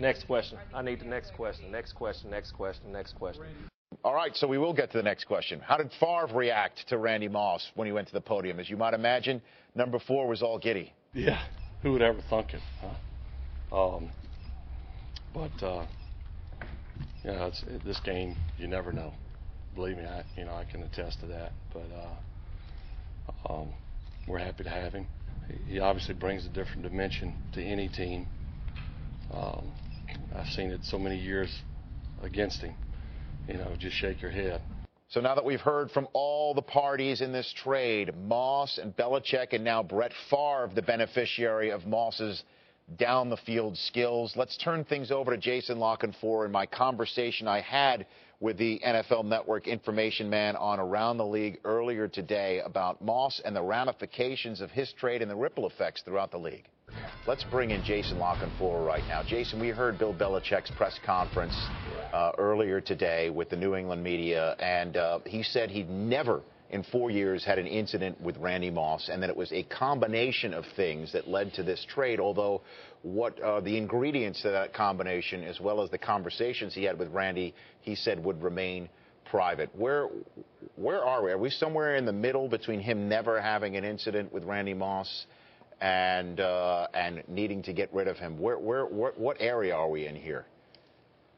Next 0.00 0.26
question. 0.26 0.58
I 0.74 0.82
need 0.82 1.00
the 1.00 1.04
next 1.04 1.32
question. 1.34 1.70
Next 1.70 1.92
question. 1.92 2.28
Next 2.28 2.52
question. 2.52 2.90
Next 2.90 3.14
question. 3.14 3.69
All 4.02 4.14
right, 4.14 4.34
so 4.34 4.46
we 4.46 4.56
will 4.56 4.72
get 4.72 4.90
to 4.92 4.96
the 4.96 5.02
next 5.02 5.24
question. 5.24 5.60
How 5.60 5.76
did 5.76 5.90
Favre 6.00 6.34
react 6.34 6.88
to 6.88 6.96
Randy 6.96 7.28
Moss 7.28 7.70
when 7.74 7.86
he 7.86 7.92
went 7.92 8.08
to 8.08 8.14
the 8.14 8.20
podium? 8.20 8.58
As 8.58 8.70
you 8.70 8.78
might 8.78 8.94
imagine, 8.94 9.42
number 9.74 9.98
four 9.98 10.26
was 10.26 10.42
all 10.42 10.58
giddy. 10.58 10.94
Yeah, 11.12 11.42
who 11.82 11.92
would 11.92 12.00
ever 12.00 12.20
thunk 12.30 12.54
it? 12.54 12.62
Huh? 12.80 13.96
Um, 13.96 14.10
but 15.34 15.62
uh, 15.62 15.86
you 17.22 17.30
know, 17.30 17.46
it's, 17.46 17.62
it, 17.64 17.84
this 17.84 18.00
game, 18.00 18.36
you 18.56 18.68
never 18.68 18.90
know. 18.90 19.12
Believe 19.74 19.98
me, 19.98 20.04
I 20.04 20.24
you 20.34 20.46
know 20.46 20.54
I 20.54 20.64
can 20.64 20.82
attest 20.82 21.20
to 21.20 21.26
that. 21.26 21.52
But 21.74 21.86
uh, 21.92 23.52
um, 23.52 23.68
we're 24.26 24.38
happy 24.38 24.64
to 24.64 24.70
have 24.70 24.94
him. 24.94 25.06
He, 25.66 25.78
obviously 25.78 26.14
brings 26.14 26.46
a 26.46 26.48
different 26.48 26.84
dimension 26.84 27.34
to 27.52 27.62
any 27.62 27.88
team. 27.88 28.26
Um, 29.30 29.70
I've 30.34 30.46
seen 30.46 30.70
it 30.70 30.80
so 30.84 30.98
many 30.98 31.18
years 31.18 31.54
against 32.22 32.62
him 32.62 32.74
you 33.50 33.58
know, 33.58 33.74
just 33.78 33.96
shake 33.96 34.22
your 34.22 34.30
head. 34.30 34.60
So 35.08 35.20
now 35.20 35.34
that 35.34 35.44
we've 35.44 35.60
heard 35.60 35.90
from 35.90 36.06
all 36.12 36.54
the 36.54 36.62
parties 36.62 37.20
in 37.20 37.32
this 37.32 37.52
trade, 37.64 38.14
Moss 38.16 38.78
and 38.78 38.96
Belichick 38.96 39.52
and 39.52 39.64
now 39.64 39.82
Brett 39.82 40.12
Favre, 40.30 40.70
the 40.72 40.82
beneficiary 40.82 41.70
of 41.70 41.84
Moss's 41.84 42.44
down 42.96 43.28
the 43.28 43.36
field 43.38 43.76
skills, 43.76 44.34
let's 44.36 44.56
turn 44.56 44.84
things 44.84 45.10
over 45.10 45.32
to 45.32 45.36
Jason 45.36 45.80
La 45.80 45.96
Canfora 45.96 46.46
in 46.46 46.52
my 46.52 46.64
conversation 46.64 47.48
I 47.48 47.60
had 47.60 48.06
with 48.38 48.56
the 48.56 48.80
NFL 48.86 49.24
Network 49.24 49.66
information 49.66 50.30
man 50.30 50.54
on 50.54 50.78
Around 50.78 51.18
the 51.18 51.26
League 51.26 51.58
earlier 51.64 52.06
today 52.06 52.60
about 52.64 53.02
Moss 53.02 53.40
and 53.44 53.54
the 53.54 53.62
ramifications 53.62 54.60
of 54.60 54.70
his 54.70 54.92
trade 54.92 55.22
and 55.22 55.30
the 55.30 55.36
ripple 55.36 55.66
effects 55.66 56.02
throughout 56.02 56.30
the 56.30 56.38
league. 56.38 56.66
Let's 57.26 57.44
bring 57.44 57.70
in 57.70 57.82
Jason 57.84 58.18
La 58.18 58.34
right 58.84 59.04
now. 59.06 59.22
Jason, 59.22 59.60
we 59.60 59.68
heard 59.68 59.98
Bill 59.98 60.14
Belichick's 60.14 60.70
press 60.72 60.98
conference 61.04 61.54
uh, 62.12 62.32
earlier 62.38 62.80
today 62.80 63.30
with 63.30 63.50
the 63.50 63.56
New 63.56 63.74
England 63.74 64.02
media, 64.02 64.56
and 64.58 64.96
uh, 64.96 65.18
he 65.26 65.42
said 65.42 65.70
he'd 65.70 65.90
never 65.90 66.42
in 66.70 66.82
four 66.84 67.10
years 67.10 67.44
had 67.44 67.58
an 67.58 67.66
incident 67.66 68.20
with 68.20 68.36
Randy 68.36 68.70
Moss, 68.70 69.08
and 69.12 69.22
that 69.22 69.30
it 69.30 69.36
was 69.36 69.52
a 69.52 69.62
combination 69.64 70.54
of 70.54 70.64
things 70.76 71.12
that 71.12 71.28
led 71.28 71.52
to 71.54 71.62
this 71.62 71.84
trade. 71.88 72.20
Although, 72.20 72.62
what 73.02 73.40
uh, 73.40 73.60
the 73.60 73.76
ingredients 73.76 74.42
to 74.42 74.50
that 74.50 74.72
combination, 74.72 75.44
as 75.44 75.60
well 75.60 75.82
as 75.82 75.90
the 75.90 75.98
conversations 75.98 76.74
he 76.74 76.84
had 76.84 76.98
with 76.98 77.08
Randy, 77.08 77.54
he 77.80 77.94
said 77.94 78.22
would 78.24 78.42
remain 78.42 78.88
private. 79.30 79.70
Where 79.74 80.08
where 80.76 81.04
are 81.04 81.22
we? 81.22 81.30
Are 81.32 81.38
we 81.38 81.50
somewhere 81.50 81.96
in 81.96 82.06
the 82.06 82.12
middle 82.12 82.48
between 82.48 82.80
him 82.80 83.08
never 83.08 83.40
having 83.40 83.76
an 83.76 83.84
incident 83.84 84.32
with 84.32 84.44
Randy 84.44 84.74
Moss 84.74 85.26
and 85.80 86.40
uh, 86.40 86.86
and 86.94 87.22
needing 87.28 87.62
to 87.62 87.72
get 87.72 87.92
rid 87.92 88.08
of 88.08 88.18
him? 88.18 88.38
Where, 88.38 88.58
where, 88.58 88.86
where, 88.86 89.12
what 89.16 89.36
area 89.40 89.74
are 89.74 89.88
we 89.88 90.06
in 90.06 90.16
here? 90.16 90.46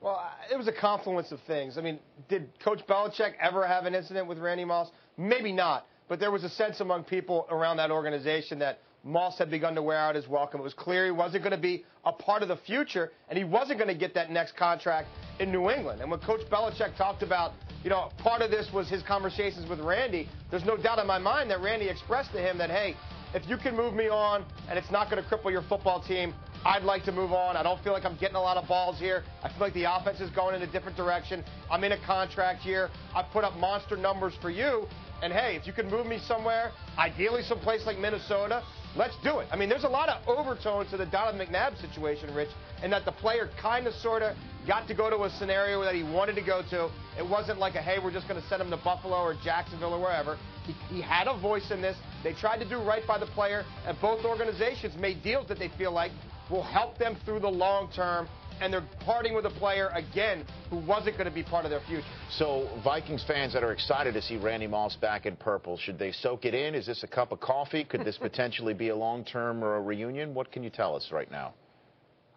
Well, 0.01 0.21
it 0.51 0.57
was 0.57 0.67
a 0.67 0.73
confluence 0.73 1.31
of 1.31 1.39
things. 1.47 1.79
I 1.79 1.81
mean, 1.81 2.01
did 2.29 2.49
Coach 2.65 2.81
Belichick 2.89 3.35
ever 3.41 3.67
have 3.67 3.87
an 3.87 3.95
incident 3.95 4.27
with 4.27 4.39
Randy 4.39 4.65
Moss? 4.65 4.91
Maybe 5.17 5.53
not, 5.53 5.87
but 6.09 6.19
there 6.19 6.33
was 6.33 6.43
a 6.43 6.49
sense 6.49 6.81
among 6.81 7.05
people 7.05 7.47
around 7.51 7.77
that 7.77 7.93
organization 7.93 8.59
that 8.59 8.81
Moss 9.05 9.39
had 9.39 9.51
begun 9.51 9.75
to 9.77 9.83
wear 9.83 9.99
out 9.99 10.15
his 10.15 10.29
welcome. 10.29 10.61
It 10.61 10.65
was 10.65 10.75
clear 10.75 11.05
he 11.05 11.11
wasn't 11.11 11.45
going 11.45 11.55
to 11.55 11.61
be 11.61 11.85
a 12.05 12.13
part 12.13 12.43
of 12.43 12.49
the 12.49 12.57
future, 12.57 13.13
and 13.29 13.39
he 13.39 13.45
wasn't 13.45 13.79
going 13.79 13.93
to 13.93 13.99
get 13.99 14.15
that 14.15 14.31
next 14.31 14.57
contract 14.57 15.09
in 15.39 15.51
New 15.51 15.71
England. 15.71 16.01
And 16.01 16.11
when 16.11 16.21
Coach 16.21 16.41
Belichick 16.51 16.97
talked 16.97 17.23
about, 17.23 17.53
you 17.83 17.91
know, 17.91 18.11
part 18.19 18.43
of 18.43 18.51
this 18.51 18.69
was 18.73 18.89
his 18.89 19.03
conversations 19.03 19.69
with 19.69 19.81
Randy, 19.81 20.29
there's 20.51 20.65
no 20.65 20.77
doubt 20.77 20.99
in 20.99 21.07
my 21.07 21.19
mind 21.19 21.51
that 21.51 21.61
Randy 21.61 21.89
expressed 21.89 22.33
to 22.33 22.39
him 22.39 22.59
that, 22.59 22.71
hey, 22.71 22.95
if 23.35 23.49
you 23.49 23.57
can 23.57 23.77
move 23.77 23.95
me 23.95 24.09
on 24.09 24.45
and 24.69 24.79
it's 24.79 24.91
not 24.91 25.11
going 25.11 25.23
to 25.23 25.29
cripple 25.29 25.51
your 25.51 25.63
football 25.63 26.03
team, 26.03 26.35
I'd 26.65 26.85
like 26.85 27.05
to 27.05 27.13
move 27.13 27.33
on. 27.33 27.57
I 27.57 27.63
don't 27.63 27.83
feel 27.83 27.93
like 27.93 28.05
I'm 28.05 28.17
getting 28.17 28.37
a 28.37 28.41
lot 28.41 28.57
of 28.57 28.69
balls 28.69 28.99
here. 28.99 29.25
I 29.43 29.49
feel 29.49 29.59
like 29.61 29.75
the 29.75 29.85
offense 29.85 30.21
is 30.21 30.31
going 30.31 30.55
in 30.55 30.63
a 30.63 30.71
different 30.71 30.97
direction. 30.97 31.45
I'm 31.71 31.83
in 31.83 31.93
a 31.93 32.07
contract 32.07 32.65
year. 32.65 32.89
I've 33.15 33.31
put 33.33 33.43
up 33.43 33.57
monster 33.57 33.97
numbers 33.97 34.35
for 34.41 34.51
you. 34.51 34.87
And 35.23 35.33
hey, 35.33 35.57
if 35.57 35.67
you 35.67 35.73
can 35.73 35.91
move 35.91 36.07
me 36.07 36.19
somewhere, 36.19 36.73
ideally 36.99 37.43
someplace 37.43 37.87
like 37.87 37.99
Minnesota, 37.99 38.63
let's 38.97 39.17
do 39.23 39.39
it. 39.39 39.49
I 39.51 39.57
mean, 39.57 39.69
there's 39.69 39.85
a 39.85 39.89
lot 39.89 40.09
of 40.09 40.27
overtones 40.29 40.91
to 40.91 40.97
the 40.97 41.07
Donovan 41.07 41.47
McNabb 41.47 41.81
situation, 41.81 42.35
Rich, 42.35 42.51
and 42.83 42.93
that 42.93 43.05
the 43.05 43.13
player 43.13 43.49
kind 43.61 43.87
of 43.87 43.95
sort 43.95 44.23
of 44.23 44.37
got 44.67 44.87
to 44.89 44.95
go 44.95 45.11
to 45.11 45.25
a 45.25 45.31
scenario 45.31 45.83
that 45.83 45.95
he 45.95 46.03
wanted 46.03 46.35
to 46.37 46.43
go 46.43 46.63
to. 46.71 46.91
It 47.19 47.29
wasn't 47.29 47.59
like 47.59 47.75
a, 47.75 47.83
hey, 47.83 47.99
we're 48.03 48.13
just 48.13 48.29
going 48.29 48.41
to 48.41 48.49
send 48.49 48.63
him 48.63 48.71
to 48.71 48.77
Buffalo 48.77 49.17
or 49.17 49.35
Jacksonville 49.43 49.95
or 49.95 50.01
wherever. 50.01 50.39
He, 50.65 50.73
he 50.95 51.01
had 51.01 51.27
a 51.27 51.39
voice 51.39 51.71
in 51.71 51.83
this. 51.83 51.97
They 52.23 52.35
tried 52.35 52.59
to 52.59 52.69
do 52.69 52.79
right 52.79 53.07
by 53.07 53.19
the 53.19 53.27
player, 53.27 53.65
and 53.87 54.01
both 54.01 54.25
organizations 54.25 54.95
made 54.97 55.23
deals 55.23 55.49
that 55.49 55.59
they 55.59 55.71
feel 55.77 55.93
like 55.93 56.13
will 56.51 56.63
help 56.63 56.99
them 56.99 57.17
through 57.25 57.41
the 57.41 57.49
long 57.49 57.91
term 57.95 58.29
and 58.63 58.73
they're 58.73 58.87
parting 59.05 59.35
with 59.35 59.45
a 59.45 59.51
player 59.51 59.89
again 59.89 60.47
who 60.71 60.77
wasn't 60.77 61.17
going 61.17 61.29
to 61.29 61.35
be 61.35 61.43
part 61.43 61.65
of 61.65 61.71
their 61.71 61.81
future. 61.81 62.07
So, 62.31 62.69
Vikings 62.85 63.25
fans 63.27 63.53
that 63.55 63.65
are 63.65 63.73
excited 63.73 64.15
to 64.15 64.23
see 64.23 64.37
Randy 64.37 64.69
Moss 64.69 64.97
back 64.97 65.27
in 65.27 65.37
purple, 65.37 65.77
should 65.77 65.99
they 65.99 66.13
soak 66.13 66.45
it 66.45 66.55
in? 66.55 66.75
Is 66.75 66.87
this 66.87 67.03
a 67.03 67.09
cup 67.09 67.33
of 67.33 67.41
coffee? 67.41 67.85
Could 67.85 68.05
this 68.05 68.17
potentially 68.21 68.73
be 68.73 68.91
a 68.91 68.97
long 68.97 69.25
term 69.25 69.65
or 69.65 69.77
a 69.77 69.83
reunion? 69.83 70.33
What 70.33 70.53
can 70.53 70.63
you 70.63 70.71
tell 70.71 70.95
us 70.95 71.09
right 71.11 71.31
now? 71.31 71.55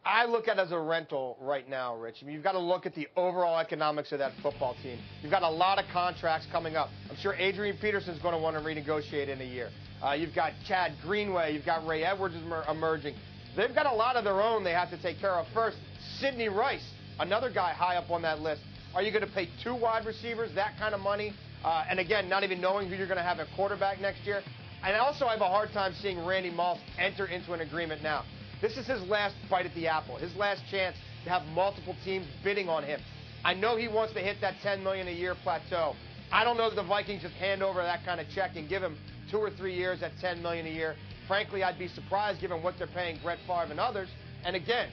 I 0.03 0.25
look 0.25 0.48
at 0.48 0.58
it 0.58 0.62
as 0.62 0.72
a 0.72 0.79
rental 0.79 1.36
right 1.41 1.67
now, 1.67 1.96
Rich. 1.96 2.17
I 2.22 2.25
mean, 2.25 2.36
you've 2.36 2.44
got 2.44 2.51
to 2.51 2.60
look 2.60 2.86
at 2.86 2.94
the 2.94 3.08
overall 3.15 3.58
economics 3.58 4.12
of 4.12 4.20
that 4.20 4.34
football 4.44 4.75
team. 4.84 5.00
You've 5.24 5.32
got 5.32 5.41
a 5.41 5.50
lot 5.50 5.79
of 5.79 5.86
contracts 5.91 6.46
coming 6.51 6.75
up. 6.75 6.89
I'm 7.10 7.17
sure 7.17 7.34
Adrian 7.34 7.77
Peterson's 7.82 8.22
going 8.22 8.36
to 8.36 8.39
want 8.39 8.55
to 8.55 8.62
renegotiate 8.62 9.29
in 9.29 9.41
a 9.41 9.46
year. 9.46 9.72
Uh, 10.03 10.12
you've 10.12 10.36
got 10.36 10.51
Chad 10.67 10.94
Greenway. 11.01 11.53
You've 11.53 11.65
got 11.65 11.88
Ray 11.88 12.03
Edwards 12.03 12.36
emerging. 12.70 13.15
They've 13.55 13.74
got 13.74 13.85
a 13.85 13.93
lot 13.93 14.15
of 14.17 14.24
their 14.24 14.41
own 14.41 14.63
they 14.63 14.71
have 14.71 14.89
to 14.89 15.01
take 15.01 15.19
care 15.19 15.31
of 15.31 15.47
first. 15.53 15.77
Sidney 16.19 16.50
Rice, 16.50 16.85
another 17.19 17.50
guy 17.50 17.74
high 17.74 17.95
up 17.95 18.12
on 18.12 18.21
that 18.24 18.39
list. 18.39 18.62
Are 18.93 19.01
you 19.01 19.12
going 19.12 19.25
to 19.25 19.31
pay 19.31 19.50
two 19.63 19.75
wide 19.75 20.05
receivers 20.05 20.53
that 20.55 20.77
kind 20.77 20.93
of 20.93 21.01
money? 21.01 21.33
Uh, 21.63 21.85
and 21.89 22.00
again, 22.00 22.29
not 22.29 22.43
even 22.43 22.62
knowing 22.62 22.89
who 22.89 22.95
you're 22.95 23.07
going 23.07 23.17
to 23.17 23.24
have 23.24 23.39
at 23.39 23.47
quarterback 23.55 24.00
next 24.00 24.25
year. 24.25 24.41
And 24.83 24.95
also, 24.97 25.25
I 25.25 25.31
have 25.31 25.41
a 25.41 25.47
hard 25.47 25.71
time 25.71 25.93
seeing 26.01 26.24
Randy 26.25 26.51
Moss 26.51 26.77
enter 27.00 27.25
into 27.25 27.53
an 27.53 27.62
agreement 27.62 28.03
now. 28.03 28.24
This 28.62 28.77
is 28.77 28.85
his 28.88 29.01
last 29.03 29.35
bite 29.50 29.65
at 29.65 29.74
the 29.74 29.88
apple, 29.88 30.17
his 30.17 30.35
last 30.35 30.62
chance 30.69 30.95
to 31.24 31.29
have 31.29 31.43
multiple 31.47 31.95
teams 32.05 32.25
bidding 32.43 32.69
on 32.69 32.83
him. 32.83 33.00
I 33.43 33.53
know 33.53 33.77
he 33.77 33.88
wants 33.88 34.13
to 34.13 34.19
hit 34.19 34.38
that 34.41 34.55
10 34.63 34.83
million 34.83 35.07
a 35.07 35.12
year 35.12 35.35
plateau. 35.43 35.95
I 36.31 36.43
don't 36.43 36.57
know 36.57 36.69
that 36.69 36.75
the 36.75 36.83
Vikings 36.83 37.21
just 37.21 37.35
hand 37.35 37.63
over 37.63 37.81
that 37.81 38.05
kind 38.05 38.19
of 38.19 38.27
check 38.33 38.51
and 38.55 38.67
give 38.69 38.81
him 38.81 38.97
two 39.31 39.38
or 39.38 39.50
three 39.50 39.75
years 39.75 40.03
at 40.03 40.12
10 40.19 40.41
million 40.41 40.65
a 40.65 40.69
year. 40.69 40.95
Frankly, 41.27 41.63
I'd 41.63 41.79
be 41.79 41.88
surprised 41.88 42.41
given 42.41 42.62
what 42.62 42.75
they're 42.77 42.88
paying 42.88 43.20
Brett 43.24 43.39
Favre 43.48 43.67
and 43.72 43.79
others. 43.79 44.10
And 44.44 44.55
again, 44.55 44.89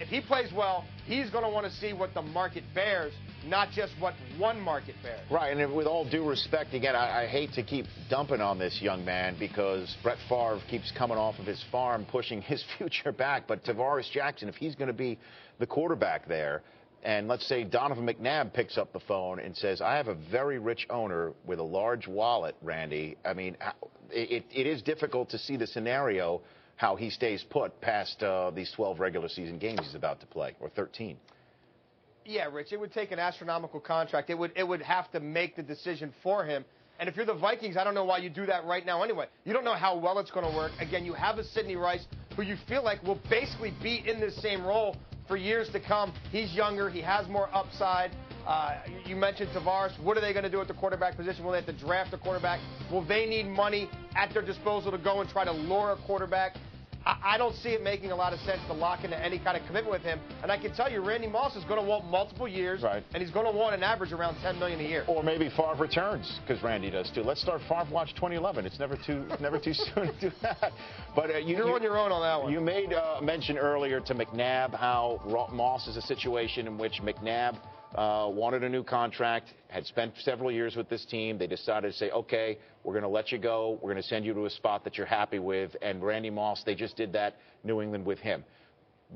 if 0.00 0.08
he 0.08 0.20
plays 0.20 0.52
well, 0.52 0.84
he's 1.06 1.30
going 1.30 1.44
to 1.44 1.50
want 1.50 1.66
to 1.66 1.72
see 1.72 1.92
what 1.92 2.14
the 2.14 2.22
market 2.22 2.62
bears, 2.74 3.12
not 3.46 3.70
just 3.70 3.92
what 3.98 4.14
one 4.38 4.60
market 4.60 4.94
bears. 5.02 5.20
Right, 5.30 5.56
and 5.56 5.74
with 5.74 5.86
all 5.86 6.08
due 6.08 6.28
respect, 6.28 6.74
again, 6.74 6.94
I, 6.94 7.24
I, 7.24 7.26
hate 7.26 7.52
to 7.54 7.62
keep 7.62 7.86
dumping 8.08 8.40
on 8.40 8.58
this 8.58 8.80
young 8.80 9.04
man 9.04 9.36
because 9.38 9.96
Brett 10.02 10.18
Favre 10.28 10.60
keeps 10.70 10.92
coming 10.96 11.18
off 11.18 11.38
of 11.38 11.46
his 11.46 11.62
farm, 11.72 12.06
pushing 12.08 12.40
his 12.42 12.64
future 12.78 13.12
back. 13.12 13.48
But 13.48 13.64
Tarvaris 13.64 14.10
Jackson, 14.10 14.48
if 14.48 14.54
he's 14.54 14.74
going 14.74 14.88
to 14.88 14.94
be 14.94 15.18
the 15.58 15.66
quarterback 15.66 16.28
there, 16.28 16.62
and 17.02 17.28
let's 17.28 17.46
say 17.46 17.64
Donovan 17.64 18.06
McNabb 18.06 18.52
picks 18.52 18.76
up 18.76 18.92
the 18.92 19.00
phone 19.00 19.38
and 19.38 19.56
says, 19.56 19.80
I 19.80 19.96
have 19.96 20.08
a 20.08 20.16
very 20.30 20.58
rich 20.58 20.86
owner 20.90 21.32
with 21.46 21.58
a 21.58 21.64
large 21.64 22.08
wallet, 22.08 22.56
Randy. 22.62 23.16
I 23.24 23.34
mean, 23.34 23.56
it, 24.10 24.44
it 24.50 24.66
is 24.66 24.82
difficult 24.82 25.30
to 25.30 25.38
see 25.38 25.56
the 25.56 25.66
scenario 25.66 26.40
how 26.76 26.96
he 26.96 27.10
stays 27.10 27.44
put 27.50 27.80
past 27.80 28.22
uh, 28.22 28.50
these 28.50 28.72
12 28.76 29.00
regular 29.00 29.28
season 29.28 29.58
games 29.58 29.80
he's 29.82 29.94
about 29.94 30.20
to 30.20 30.26
play, 30.26 30.54
or 30.60 30.68
13. 30.70 31.16
Yeah, 32.24 32.46
Rich, 32.52 32.72
it 32.72 32.78
would 32.78 32.92
take 32.92 33.10
an 33.10 33.18
astronomical 33.18 33.80
contract. 33.80 34.28
It 34.30 34.38
would 34.38 34.52
it 34.54 34.66
would 34.66 34.82
have 34.82 35.10
to 35.12 35.20
make 35.20 35.56
the 35.56 35.62
decision 35.62 36.12
for 36.22 36.44
him. 36.44 36.64
And 37.00 37.08
if 37.08 37.16
you're 37.16 37.24
the 37.24 37.34
Vikings, 37.34 37.76
I 37.76 37.84
don't 37.84 37.94
know 37.94 38.04
why 38.04 38.18
you 38.18 38.28
do 38.28 38.44
that 38.46 38.64
right 38.64 38.84
now 38.84 39.02
anyway. 39.02 39.26
You 39.44 39.52
don't 39.52 39.64
know 39.64 39.74
how 39.74 39.96
well 39.96 40.18
it's 40.18 40.30
going 40.30 40.48
to 40.48 40.56
work. 40.56 40.72
Again, 40.80 41.04
you 41.04 41.14
have 41.14 41.38
a 41.38 41.44
Sidney 41.44 41.76
Rice 41.76 42.04
who 42.36 42.42
you 42.42 42.56
feel 42.68 42.84
like 42.84 43.02
will 43.02 43.20
basically 43.30 43.72
be 43.82 44.02
in 44.06 44.20
this 44.20 44.40
same 44.42 44.64
role 44.64 44.96
for 45.28 45.36
years 45.36 45.68
to 45.70 45.80
come. 45.80 46.12
He's 46.32 46.52
younger. 46.54 46.88
He 46.90 47.00
has 47.02 47.28
more 47.28 47.48
upside. 47.54 48.10
Uh, 48.46 48.78
you 49.04 49.14
mentioned 49.14 49.50
Tarvaris. 49.50 49.98
What 50.00 50.16
are 50.16 50.22
they 50.22 50.32
going 50.32 50.44
to 50.44 50.50
do 50.50 50.60
at 50.60 50.68
the 50.68 50.74
quarterback 50.74 51.16
position? 51.16 51.44
Will 51.44 51.52
they 51.52 51.58
have 51.58 51.66
to 51.66 51.72
draft 51.74 52.14
a 52.14 52.18
quarterback? 52.18 52.60
Will 52.90 53.04
they 53.04 53.26
need 53.26 53.46
money 53.46 53.90
at 54.16 54.32
their 54.32 54.42
disposal 54.42 54.90
to 54.90 54.98
go 54.98 55.20
and 55.20 55.28
try 55.28 55.44
to 55.44 55.52
lure 55.52 55.92
a 55.92 55.96
quarterback? 55.96 56.56
I, 57.08 57.34
I 57.34 57.38
don't 57.38 57.54
see 57.56 57.70
it 57.70 57.82
making 57.82 58.10
a 58.10 58.16
lot 58.16 58.32
of 58.34 58.38
sense 58.40 58.60
to 58.66 58.74
lock 58.74 59.02
into 59.02 59.18
any 59.18 59.38
kind 59.38 59.56
of 59.56 59.66
commitment 59.66 59.90
with 59.90 60.02
him. 60.02 60.20
And 60.42 60.52
I 60.52 60.58
can 60.58 60.74
tell 60.74 60.90
you, 60.92 61.00
Randy 61.04 61.26
Moss 61.26 61.56
is 61.56 61.64
going 61.64 61.80
to 61.82 61.86
want 61.88 62.04
multiple 62.04 62.46
years, 62.46 62.82
Right. 62.82 63.02
and 63.14 63.22
he's 63.22 63.32
going 63.32 63.50
to 63.50 63.56
want 63.58 63.74
an 63.74 63.82
average 63.82 64.12
around 64.12 64.36
10 64.42 64.58
million 64.58 64.78
a 64.80 64.82
year. 64.82 65.04
Or 65.08 65.22
maybe 65.22 65.48
Favre 65.48 65.74
returns 65.78 66.38
because 66.46 66.62
Randy 66.62 66.90
does 66.90 67.10
too. 67.14 67.22
Let's 67.22 67.40
start 67.40 67.62
Favre 67.68 67.88
Watch 67.90 68.14
2011. 68.14 68.66
It's 68.66 68.78
never 68.78 68.96
too 69.06 69.24
never 69.40 69.58
too 69.58 69.72
soon 69.94 70.06
to 70.08 70.20
do 70.20 70.30
that. 70.42 70.72
But 71.16 71.30
uh, 71.30 71.38
you, 71.38 71.56
You're 71.56 71.68
you, 71.68 71.74
on 71.74 71.82
your 71.82 71.98
own 71.98 72.12
on 72.12 72.20
that 72.22 72.42
one. 72.44 72.52
You 72.52 72.60
made 72.60 72.92
uh, 72.92 73.20
mention 73.22 73.56
earlier 73.56 74.00
to 74.00 74.14
McNabb 74.14 74.74
how 74.74 75.20
Moss 75.52 75.88
is 75.88 75.96
a 75.96 76.02
situation 76.02 76.66
in 76.66 76.76
which 76.76 77.00
McNabb 77.02 77.56
uh, 77.94 78.28
wanted 78.30 78.64
a 78.64 78.68
new 78.68 78.82
contract, 78.82 79.54
had 79.68 79.86
spent 79.86 80.12
several 80.18 80.50
years 80.50 80.76
with 80.76 80.88
this 80.88 81.04
team. 81.06 81.38
They 81.38 81.46
decided 81.46 81.92
to 81.92 81.96
say, 81.96 82.10
okay, 82.10 82.58
we're 82.84 82.92
going 82.92 83.02
to 83.02 83.08
let 83.08 83.32
you 83.32 83.38
go. 83.38 83.78
We're 83.82 83.92
going 83.92 84.02
to 84.02 84.08
send 84.08 84.24
you 84.24 84.34
to 84.34 84.46
a 84.46 84.50
spot 84.50 84.84
that 84.84 84.96
you're 84.96 85.06
happy 85.06 85.38
with. 85.38 85.74
And 85.80 86.02
Randy 86.02 86.30
Moss, 86.30 86.62
they 86.64 86.74
just 86.74 86.96
did 86.96 87.12
that 87.14 87.36
New 87.64 87.80
England 87.80 88.04
with 88.04 88.18
him. 88.18 88.44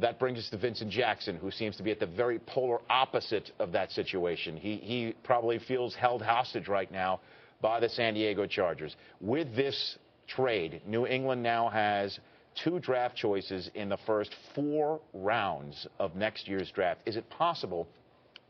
That 0.00 0.18
brings 0.18 0.38
us 0.38 0.48
to 0.50 0.56
Vincent 0.56 0.90
Jackson, 0.90 1.36
who 1.36 1.50
seems 1.50 1.76
to 1.76 1.82
be 1.82 1.90
at 1.90 2.00
the 2.00 2.06
very 2.06 2.38
polar 2.38 2.80
opposite 2.88 3.50
of 3.58 3.72
that 3.72 3.90
situation. 3.90 4.56
He, 4.56 4.76
he 4.76 5.14
probably 5.22 5.58
feels 5.58 5.94
held 5.94 6.22
hostage 6.22 6.66
right 6.66 6.90
now 6.90 7.20
by 7.60 7.78
the 7.78 7.90
San 7.90 8.14
Diego 8.14 8.46
Chargers. 8.46 8.96
With 9.20 9.54
this 9.54 9.98
trade, 10.26 10.80
New 10.86 11.06
England 11.06 11.42
now 11.42 11.68
has 11.68 12.18
two 12.64 12.78
draft 12.78 13.16
choices 13.16 13.70
in 13.74 13.90
the 13.90 13.98
first 14.06 14.34
four 14.54 15.00
rounds 15.12 15.86
of 15.98 16.16
next 16.16 16.48
year's 16.48 16.70
draft. 16.70 17.02
Is 17.04 17.16
it 17.16 17.28
possible 17.28 17.86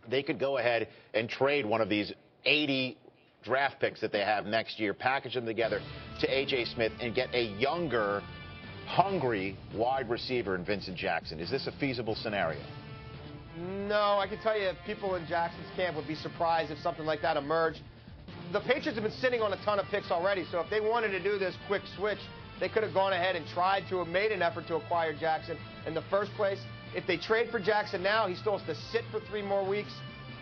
they 0.08 0.22
could 0.22 0.38
go 0.38 0.58
ahead 0.58 0.88
and 1.14 1.28
trade 1.28 1.66
one 1.66 1.80
of 1.80 1.88
these 1.88 2.12
80 2.44 2.96
draft 3.42 3.80
picks 3.80 4.00
that 4.00 4.12
they 4.12 4.20
have 4.20 4.46
next 4.46 4.78
year, 4.78 4.94
package 4.94 5.34
them 5.34 5.46
together 5.46 5.80
to 6.20 6.32
A.J. 6.32 6.66
Smith, 6.66 6.92
and 7.00 7.14
get 7.14 7.28
a 7.34 7.42
younger, 7.58 8.22
hungry 8.86 9.56
wide 9.74 10.08
receiver 10.08 10.54
in 10.54 10.64
Vincent 10.64 10.96
Jackson? 10.96 11.40
Is 11.40 11.50
this 11.50 11.66
a 11.66 11.72
feasible 11.72 12.14
scenario? 12.14 12.60
No, 13.58 14.18
I 14.18 14.26
can 14.28 14.38
tell 14.40 14.58
you, 14.58 14.70
people 14.86 15.14
in 15.16 15.26
Jackson's 15.26 15.66
camp 15.76 15.96
would 15.96 16.08
be 16.08 16.14
surprised 16.14 16.70
if 16.70 16.78
something 16.78 17.04
like 17.04 17.20
that 17.22 17.36
emerged. 17.36 17.80
The 18.52 18.60
Patriots 18.60 18.94
have 18.94 19.02
been 19.02 19.12
sitting 19.12 19.42
on 19.42 19.52
a 19.52 19.64
ton 19.64 19.78
of 19.78 19.86
picks 19.86 20.10
already, 20.10 20.44
so 20.50 20.60
if 20.60 20.70
they 20.70 20.80
wanted 20.80 21.08
to 21.08 21.22
do 21.22 21.38
this 21.38 21.54
quick 21.66 21.82
switch, 21.96 22.18
they 22.60 22.68
could 22.68 22.82
have 22.82 22.94
gone 22.94 23.12
ahead 23.12 23.36
and 23.36 23.46
tried 23.48 23.84
to 23.90 23.98
have 23.98 24.08
made 24.08 24.32
an 24.32 24.40
effort 24.40 24.66
to 24.68 24.76
acquire 24.76 25.12
Jackson 25.12 25.58
in 25.86 25.94
the 25.94 26.02
first 26.10 26.30
place. 26.32 26.58
If 26.94 27.06
they 27.06 27.16
trade 27.16 27.50
for 27.50 27.58
Jackson 27.58 28.02
now, 28.02 28.26
he 28.26 28.34
still 28.34 28.58
has 28.58 28.66
to 28.66 28.74
sit 28.90 29.02
for 29.10 29.20
three 29.20 29.42
more 29.42 29.66
weeks 29.66 29.92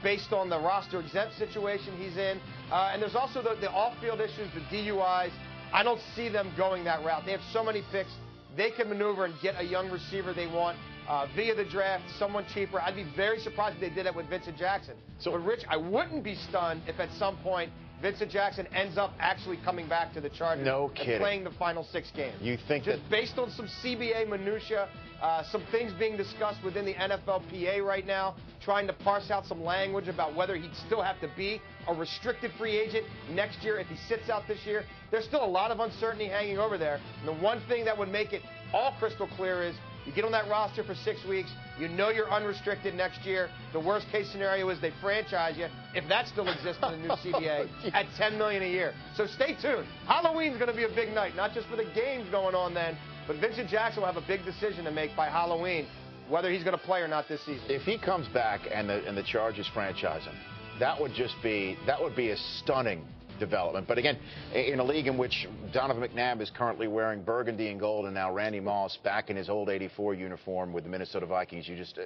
based 0.03 0.33
on 0.33 0.49
the 0.49 0.59
roster 0.59 1.01
exempt 1.01 1.37
situation 1.37 1.97
he's 1.99 2.17
in. 2.17 2.41
Uh, 2.73 2.91
and 2.93 3.03
there's 3.03 3.15
also 3.15 3.43
the, 3.43 3.55
the 3.61 3.71
off-field 3.71 4.21
issues, 4.21 4.49
the 4.55 4.61
DUIs. 4.77 5.31
I 5.73 5.83
don't 5.83 6.01
see 6.17 6.29
them 6.29 6.53
going 6.57 6.85
that 6.85 7.05
route. 7.05 7.25
They 7.25 7.33
have 7.33 7.41
so 7.53 7.63
many 7.63 7.83
picks. 7.93 8.11
They 8.57 8.71
can 8.71 8.89
maneuver 8.89 9.25
and 9.27 9.35
get 9.43 9.55
a 9.59 9.63
young 9.63 9.91
receiver 9.91 10.33
they 10.33 10.47
want 10.49 10.77
uh, 11.09 11.27
via 11.37 11.55
the 11.55 11.65
draft, 11.65 12.05
someone 12.19 12.45
cheaper. 12.53 12.81
I'd 12.81 12.97
be 12.97 13.07
very 13.15 13.39
surprised 13.41 13.77
if 13.77 13.81
they 13.81 13.91
did 13.95 14.07
it 14.07 14.15
with 14.15 14.29
Vincent 14.29 14.57
Jackson. 14.57 14.95
So- 15.19 15.27
So, 15.27 15.33
but 15.33 15.45
Rich, 15.45 15.65
I 15.69 15.77
wouldn't 15.77 16.25
be 16.25 16.35
stunned 16.35 16.83
if 16.89 16.99
at 16.99 17.13
some 17.19 17.37
point 17.39 17.71
Vincent 18.01 18.31
Jackson 18.31 18.67
ends 18.69 18.97
up 18.97 19.13
actually 19.21 19.59
coming 19.65 19.87
back 19.89 20.15
to 20.15 20.21
the 20.21 20.31
Chargers 20.31 20.65
No 20.65 20.91
and 20.97 21.21
playing 21.21 21.45
the 21.45 21.51
final 21.53 21.85
six 21.93 22.11
games. 22.17 22.37
You 22.41 22.57
think 22.67 22.85
Just 22.85 23.03
that 23.03 23.11
based 23.11 23.39
on 23.39 23.51
some 23.51 23.69
CBA 23.83 24.29
minutia, 24.29 24.89
uh, 25.21 25.43
some 25.51 25.63
things 25.71 25.93
being 25.99 26.17
discussed 26.17 26.63
within 26.65 26.87
the 26.87 26.95
NFLPA 26.95 27.85
right 27.85 28.07
now, 28.07 28.37
trying 28.65 28.87
to 28.87 28.95
parse 28.95 29.31
out 29.31 29.45
some 29.45 29.63
language 29.63 30.09
about 30.09 30.35
whether 30.35 30.57
he'd 30.57 30.75
still 30.87 31.03
have 31.03 31.21
to 31.21 31.29
be 31.37 31.61
a 31.89 31.95
restricted 31.95 32.51
free 32.57 32.79
agent 32.79 33.07
next 33.31 33.63
year 33.63 33.79
if 33.79 33.87
he 33.89 33.97
sits 34.09 34.31
out 34.31 34.49
this 34.49 34.65
year. 34.65 34.85
There's 35.11 35.27
still 35.27 35.45
a 35.45 35.47
lot 35.47 35.71
of 35.71 35.81
uncertainty 35.81 36.27
hanging 36.29 36.59
over 36.59 36.79
there. 36.79 37.01
And 37.19 37.29
the 37.29 37.43
one 37.43 37.61
thing 37.69 37.85
that 37.85 37.97
would 37.99 38.11
make 38.11 38.33
it 38.33 38.43
all 38.73 38.95
crystal 38.99 39.29
clear 39.37 39.63
is 39.63 39.75
you 40.07 40.13
get 40.13 40.25
on 40.25 40.33
that 40.33 40.49
roster 40.49 40.83
for 40.83 40.95
six 40.95 41.25
weeks, 41.27 41.51
you 41.79 41.89
know 41.89 42.11
you're 42.11 42.31
unrestricted 42.31 42.95
next 42.95 43.25
year. 43.25 43.49
The 43.73 43.81
worst 43.81 44.07
case 44.11 44.31
scenario 44.31 44.69
is 44.71 44.81
they 44.81 44.93
franchise 45.01 45.57
you, 45.57 45.67
if 45.95 46.09
that 46.09 46.29
still 46.29 46.49
exists 46.49 46.83
in 46.83 46.93
the 46.93 46.99
new 46.99 47.09
CBA, 47.33 47.69
oh, 47.85 47.91
at 47.93 48.07
10 48.17 48.39
million 48.39 48.63
a 48.63 48.69
year. 48.69 48.95
So 49.15 49.27
stay 49.27 49.57
tuned. 49.61 49.87
Halloween's 50.07 50.57
going 50.57 50.71
to 50.71 50.77
be 50.77 50.85
a 50.85 50.95
big 50.95 51.15
night, 51.15 51.37
not 51.37 51.53
just 51.53 51.69
for 51.69 51.77
the 51.77 51.91
games 51.95 52.29
going 52.31 52.55
on 52.55 52.75
then, 52.75 52.97
but 53.27 53.37
Vincent 53.37 53.69
Jackson 53.69 54.03
will 54.03 54.13
have 54.13 54.23
a 54.23 54.27
big 54.27 54.45
decision 54.45 54.85
to 54.85 54.91
make 54.91 55.15
by 55.17 55.29
Halloween 55.29 55.87
whether 56.29 56.51
he's 56.51 56.63
going 56.63 56.79
to 56.79 56.85
play 56.85 57.01
or 57.01 57.09
not 57.09 57.29
this 57.29 57.41
season. 57.45 57.65
if 57.69 57.83
he 57.83 57.99
comes 57.99 58.29
back 58.29 58.61
and 58.73 58.89
the 58.89 59.05
and 59.07 59.17
the 59.17 59.23
Chargers 59.23 59.69
franchise 59.75 60.25
him, 60.25 60.35
that 60.79 60.99
would 61.01 61.13
just 61.13 61.35
be 61.43 61.77
that 61.87 62.01
would 62.01 62.15
be 62.15 62.31
a 62.31 62.37
stunning 62.37 63.05
development. 63.41 63.89
But 63.89 63.99
again, 63.99 64.19
in 64.55 64.79
a 64.79 64.85
league 64.85 65.09
in 65.09 65.19
which 65.19 65.49
Donovan 65.73 66.09
McNabb 66.09 66.41
is 66.41 66.51
currently 66.51 66.87
wearing 66.87 67.23
burgundy 67.23 67.69
and 67.69 67.81
gold, 67.81 68.05
and 68.05 68.15
now 68.15 68.33
Randy 68.33 68.61
Moss 68.61 68.97
back 69.03 69.31
in 69.31 69.37
his 69.37 69.49
old 69.49 69.69
'84 69.69 70.15
uniform 70.15 70.73
with 70.73 70.85
the 70.85 70.91
Minnesota 70.91 71.27
Vikings, 71.27 71.69
you 71.69 71.77
just 71.77 71.99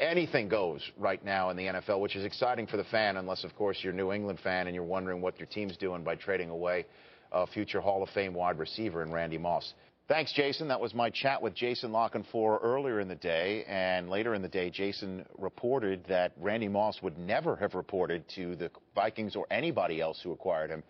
anything 0.00 0.48
goes 0.48 0.80
right 0.98 1.24
now 1.24 1.50
in 1.50 1.56
the 1.56 1.64
NFL, 1.64 2.00
which 2.00 2.16
is 2.16 2.24
exciting 2.24 2.66
for 2.66 2.76
the 2.76 2.84
fan, 2.84 3.16
unless 3.16 3.44
of 3.44 3.54
course 3.54 3.78
you're 3.82 3.92
a 3.92 3.96
New 3.96 4.12
England 4.12 4.38
fan 4.42 4.66
and 4.66 4.74
you're 4.74 4.84
wondering 4.84 5.20
what 5.20 5.38
your 5.38 5.46
team's 5.46 5.76
doing 5.76 6.02
by 6.02 6.14
trading 6.14 6.50
away 6.50 6.86
a 7.32 7.46
future 7.46 7.80
Hall 7.80 8.02
of 8.02 8.08
Fame 8.10 8.32
wide 8.32 8.58
receiver 8.58 9.02
in 9.02 9.12
Randy 9.12 9.38
Moss. 9.38 9.74
Thanks, 10.08 10.32
Jason. 10.32 10.68
That 10.68 10.80
was 10.80 10.94
my 10.94 11.10
chat 11.10 11.42
with 11.42 11.54
Jason 11.54 11.92
La 11.92 12.08
Canfora 12.08 12.60
earlier 12.62 12.98
in 12.98 13.08
the 13.08 13.14
day. 13.14 13.62
And 13.68 14.08
later 14.08 14.34
in 14.34 14.40
the 14.40 14.48
day, 14.48 14.70
Jason 14.70 15.26
reported 15.36 16.02
that 16.08 16.32
Randy 16.40 16.66
Moss 16.66 17.02
would 17.02 17.18
never 17.18 17.56
have 17.56 17.74
reported 17.74 18.24
to 18.36 18.56
the 18.56 18.70
Vikings 18.94 19.36
or 19.36 19.46
anybody 19.50 20.00
else 20.00 20.18
who 20.24 20.32
acquired 20.32 20.70
him 20.70 20.82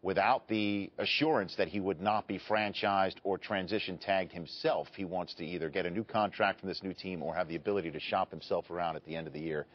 without 0.00 0.48
the 0.48 0.90
assurance 0.96 1.54
that 1.56 1.68
he 1.68 1.80
would 1.80 2.00
not 2.00 2.26
be 2.26 2.40
franchised 2.48 3.16
or 3.24 3.36
transition 3.36 3.98
tagged 3.98 4.32
himself. 4.32 4.88
He 4.96 5.04
wants 5.04 5.34
to 5.34 5.44
either 5.44 5.68
get 5.68 5.84
a 5.84 5.90
new 5.90 6.02
contract 6.02 6.60
from 6.60 6.70
this 6.70 6.82
new 6.82 6.94
team 6.94 7.22
or 7.22 7.34
have 7.34 7.48
the 7.48 7.56
ability 7.56 7.90
to 7.90 8.00
shop 8.00 8.30
himself 8.30 8.70
around 8.70 8.96
at 8.96 9.04
the 9.04 9.14
end 9.14 9.26
of 9.26 9.34
the 9.34 9.40
year. 9.40 9.66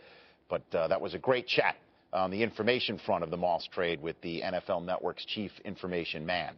But 0.50 0.64
uh, 0.74 0.88
that 0.88 1.00
was 1.00 1.14
a 1.14 1.20
great 1.20 1.46
chat 1.46 1.76
on 2.14 2.32
the 2.32 2.42
information 2.42 3.00
front 3.06 3.24
of 3.24 3.30
the 3.30 3.38
Moss 3.38 3.68
trade 3.72 4.02
with 4.02 4.20
the 4.22 4.42
NFL 4.42 4.84
Network's 4.86 5.24
chief 5.26 5.52
information 5.64 6.26
man. 6.26 6.58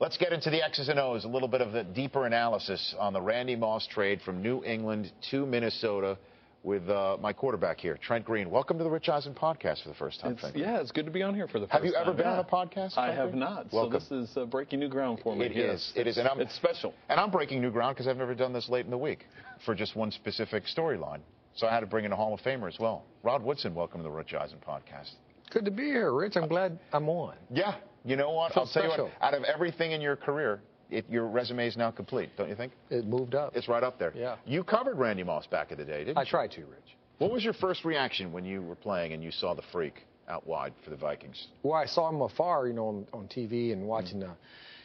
Let's 0.00 0.16
get 0.16 0.32
into 0.32 0.48
the 0.48 0.64
X's 0.64 0.88
and 0.88 0.98
O's, 0.98 1.24
a 1.24 1.28
little 1.28 1.46
bit 1.48 1.60
of 1.60 1.72
the 1.72 1.84
deeper 1.84 2.24
analysis 2.24 2.94
on 2.98 3.12
the 3.12 3.20
Randy 3.20 3.54
Moss 3.54 3.86
trade 3.86 4.22
from 4.22 4.40
New 4.42 4.64
England 4.64 5.12
to 5.30 5.44
Minnesota 5.44 6.16
with 6.62 6.88
uh, 6.88 7.18
my 7.20 7.34
quarterback 7.34 7.78
here, 7.78 7.98
Trent 8.02 8.24
Green. 8.24 8.50
Welcome 8.50 8.78
to 8.78 8.84
the 8.84 8.88
Rich 8.88 9.10
Eisen 9.10 9.34
podcast 9.34 9.82
for 9.82 9.90
the 9.90 9.94
first 9.94 10.20
time, 10.20 10.32
It's, 10.32 10.40
Trent. 10.40 10.56
Yeah, 10.56 10.80
it's 10.80 10.90
good 10.90 11.04
to 11.04 11.10
be 11.10 11.22
on 11.22 11.34
here 11.34 11.46
for 11.48 11.58
the 11.60 11.66
first 11.66 11.72
time. 11.72 11.82
Have 11.82 11.84
you 11.86 11.92
time. 11.92 12.02
ever 12.02 12.12
been 12.14 12.24
Yeah. 12.24 12.32
on 12.32 12.38
a 12.38 12.44
podcast? 12.44 12.96
I 12.96 13.06
Trent 13.08 13.18
have 13.18 13.30
Green? 13.32 13.40
not. 13.40 13.72
Welcome. 13.74 14.00
So 14.00 14.20
this 14.20 14.30
is 14.30 14.36
uh, 14.38 14.46
breaking 14.46 14.80
new 14.80 14.88
ground 14.88 15.20
for 15.22 15.36
me. 15.36 15.44
It 15.46 15.52
yes. 15.56 15.74
is. 15.80 15.92
It 15.96 16.06
is. 16.06 16.16
And 16.16 16.26
I'm, 16.26 16.40
It's 16.40 16.54
special. 16.54 16.94
And 17.10 17.20
I'm 17.20 17.30
breaking 17.30 17.60
new 17.60 17.70
ground 17.70 17.96
because 17.96 18.08
I've 18.08 18.16
never 18.16 18.34
done 18.34 18.54
this 18.54 18.70
late 18.70 18.86
in 18.86 18.90
the 18.90 18.96
week 18.98 19.26
for 19.66 19.74
just 19.74 19.96
one 19.96 20.10
specific 20.12 20.64
storyline. 20.64 21.20
So 21.56 21.66
I 21.66 21.72
had 21.74 21.80
to 21.80 21.86
bring 21.86 22.06
in 22.06 22.12
a 22.12 22.16
Hall 22.16 22.32
of 22.32 22.40
Famer 22.40 22.68
as 22.72 22.78
well. 22.78 23.04
Rod 23.22 23.42
Woodson, 23.42 23.74
welcome 23.74 24.00
to 24.00 24.04
the 24.04 24.10
Rich 24.10 24.32
Eisen 24.32 24.58
podcast. 24.66 25.10
Good 25.50 25.66
to 25.66 25.70
be 25.70 25.84
here, 25.84 26.14
Rich. 26.14 26.36
I'm 26.36 26.48
glad 26.48 26.78
I'm 26.94 27.08
on. 27.10 27.34
Yeah, 27.50 27.74
you 28.04 28.16
know 28.16 28.30
what? 28.30 28.56
I'll 28.56 28.66
tell 28.66 28.84
you 28.84 28.90
what. 28.90 29.10
Out 29.20 29.34
of 29.34 29.44
everything 29.44 29.92
in 29.92 30.00
your 30.00 30.16
career, 30.16 30.60
it, 30.90 31.04
your 31.08 31.26
resume 31.26 31.66
is 31.66 31.76
now 31.76 31.90
complete, 31.90 32.30
don't 32.36 32.48
you 32.48 32.54
think? 32.54 32.72
It 32.90 33.06
moved 33.06 33.34
up. 33.34 33.54
It's 33.54 33.68
right 33.68 33.82
up 33.82 33.98
there. 33.98 34.12
Yeah. 34.14 34.36
You 34.46 34.64
covered 34.64 34.98
Randy 34.98 35.22
Moss 35.22 35.46
back 35.46 35.72
in 35.72 35.78
the 35.78 35.84
day, 35.84 36.04
didn't 36.04 36.18
I 36.18 36.22
you? 36.22 36.26
I 36.26 36.30
tried 36.30 36.50
to, 36.52 36.60
Rich. 36.60 36.96
What 37.18 37.30
was 37.30 37.44
your 37.44 37.52
first 37.52 37.84
reaction 37.84 38.32
when 38.32 38.44
you 38.44 38.62
were 38.62 38.74
playing 38.74 39.12
and 39.12 39.22
you 39.22 39.30
saw 39.30 39.54
the 39.54 39.62
freak 39.72 40.06
out 40.28 40.46
wide 40.46 40.72
for 40.82 40.90
the 40.90 40.96
Vikings? 40.96 41.48
Well, 41.62 41.74
I 41.74 41.86
saw 41.86 42.08
him 42.08 42.20
afar, 42.22 42.66
you 42.66 42.72
know, 42.72 42.86
on, 42.86 43.06
on 43.12 43.28
TV 43.28 43.72
and 43.72 43.86
watching 43.86 44.20
the, 44.20 44.30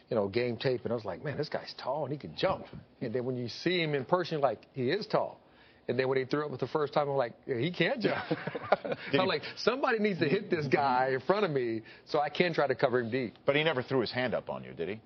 you 0.10 0.16
know, 0.16 0.28
game 0.28 0.58
tape, 0.58 0.82
and 0.84 0.92
I 0.92 0.96
was 0.96 1.06
like, 1.06 1.24
man, 1.24 1.38
this 1.38 1.50
guy's 1.50 1.74
tall 1.82 2.04
and 2.04 2.12
he 2.12 2.20
can 2.20 2.36
jump. 2.36 2.66
And 3.02 3.14
then 3.14 3.24
when 3.26 3.38
you 3.38 3.48
see 3.48 3.82
him 3.82 3.96
in 3.96 4.04
person, 4.06 4.34
you're 4.34 4.42
like, 4.42 4.68
he 4.74 4.90
is 4.90 5.08
tall. 5.08 5.40
And 5.88 6.00
then 6.00 6.08
when 6.10 6.18
he 6.18 6.26
threw 6.26 6.44
up 6.46 6.52
with 6.52 6.60
the 6.60 6.68
first 6.68 6.94
time, 6.94 7.08
I'm 7.10 7.16
like, 7.16 7.34
yeah, 7.46 7.58
he 7.58 7.72
can't 7.72 8.00
jump. 8.02 8.18
he- 9.12 9.18
I'm 9.20 9.28
like, 9.28 9.44
somebody 9.56 10.00
needs 10.00 10.20
to 10.20 10.28
hit 10.28 10.50
this 10.50 10.66
guy 10.68 11.10
in 11.14 11.20
front 11.22 11.46
of 11.46 11.52
me 11.52 11.82
so 12.06 12.20
I 12.20 12.30
can 12.30 12.54
try 12.54 12.66
to 12.68 12.74
cover 12.76 13.00
him 13.00 13.12
deep. 13.12 13.36
But 13.46 13.56
he 13.56 13.64
never 13.64 13.84
threw 13.84 14.00
his 14.02 14.12
hand 14.12 14.34
up 14.34 14.50
on 14.50 14.64
you, 14.64 14.72
did 14.74 14.90
he? 14.90 15.00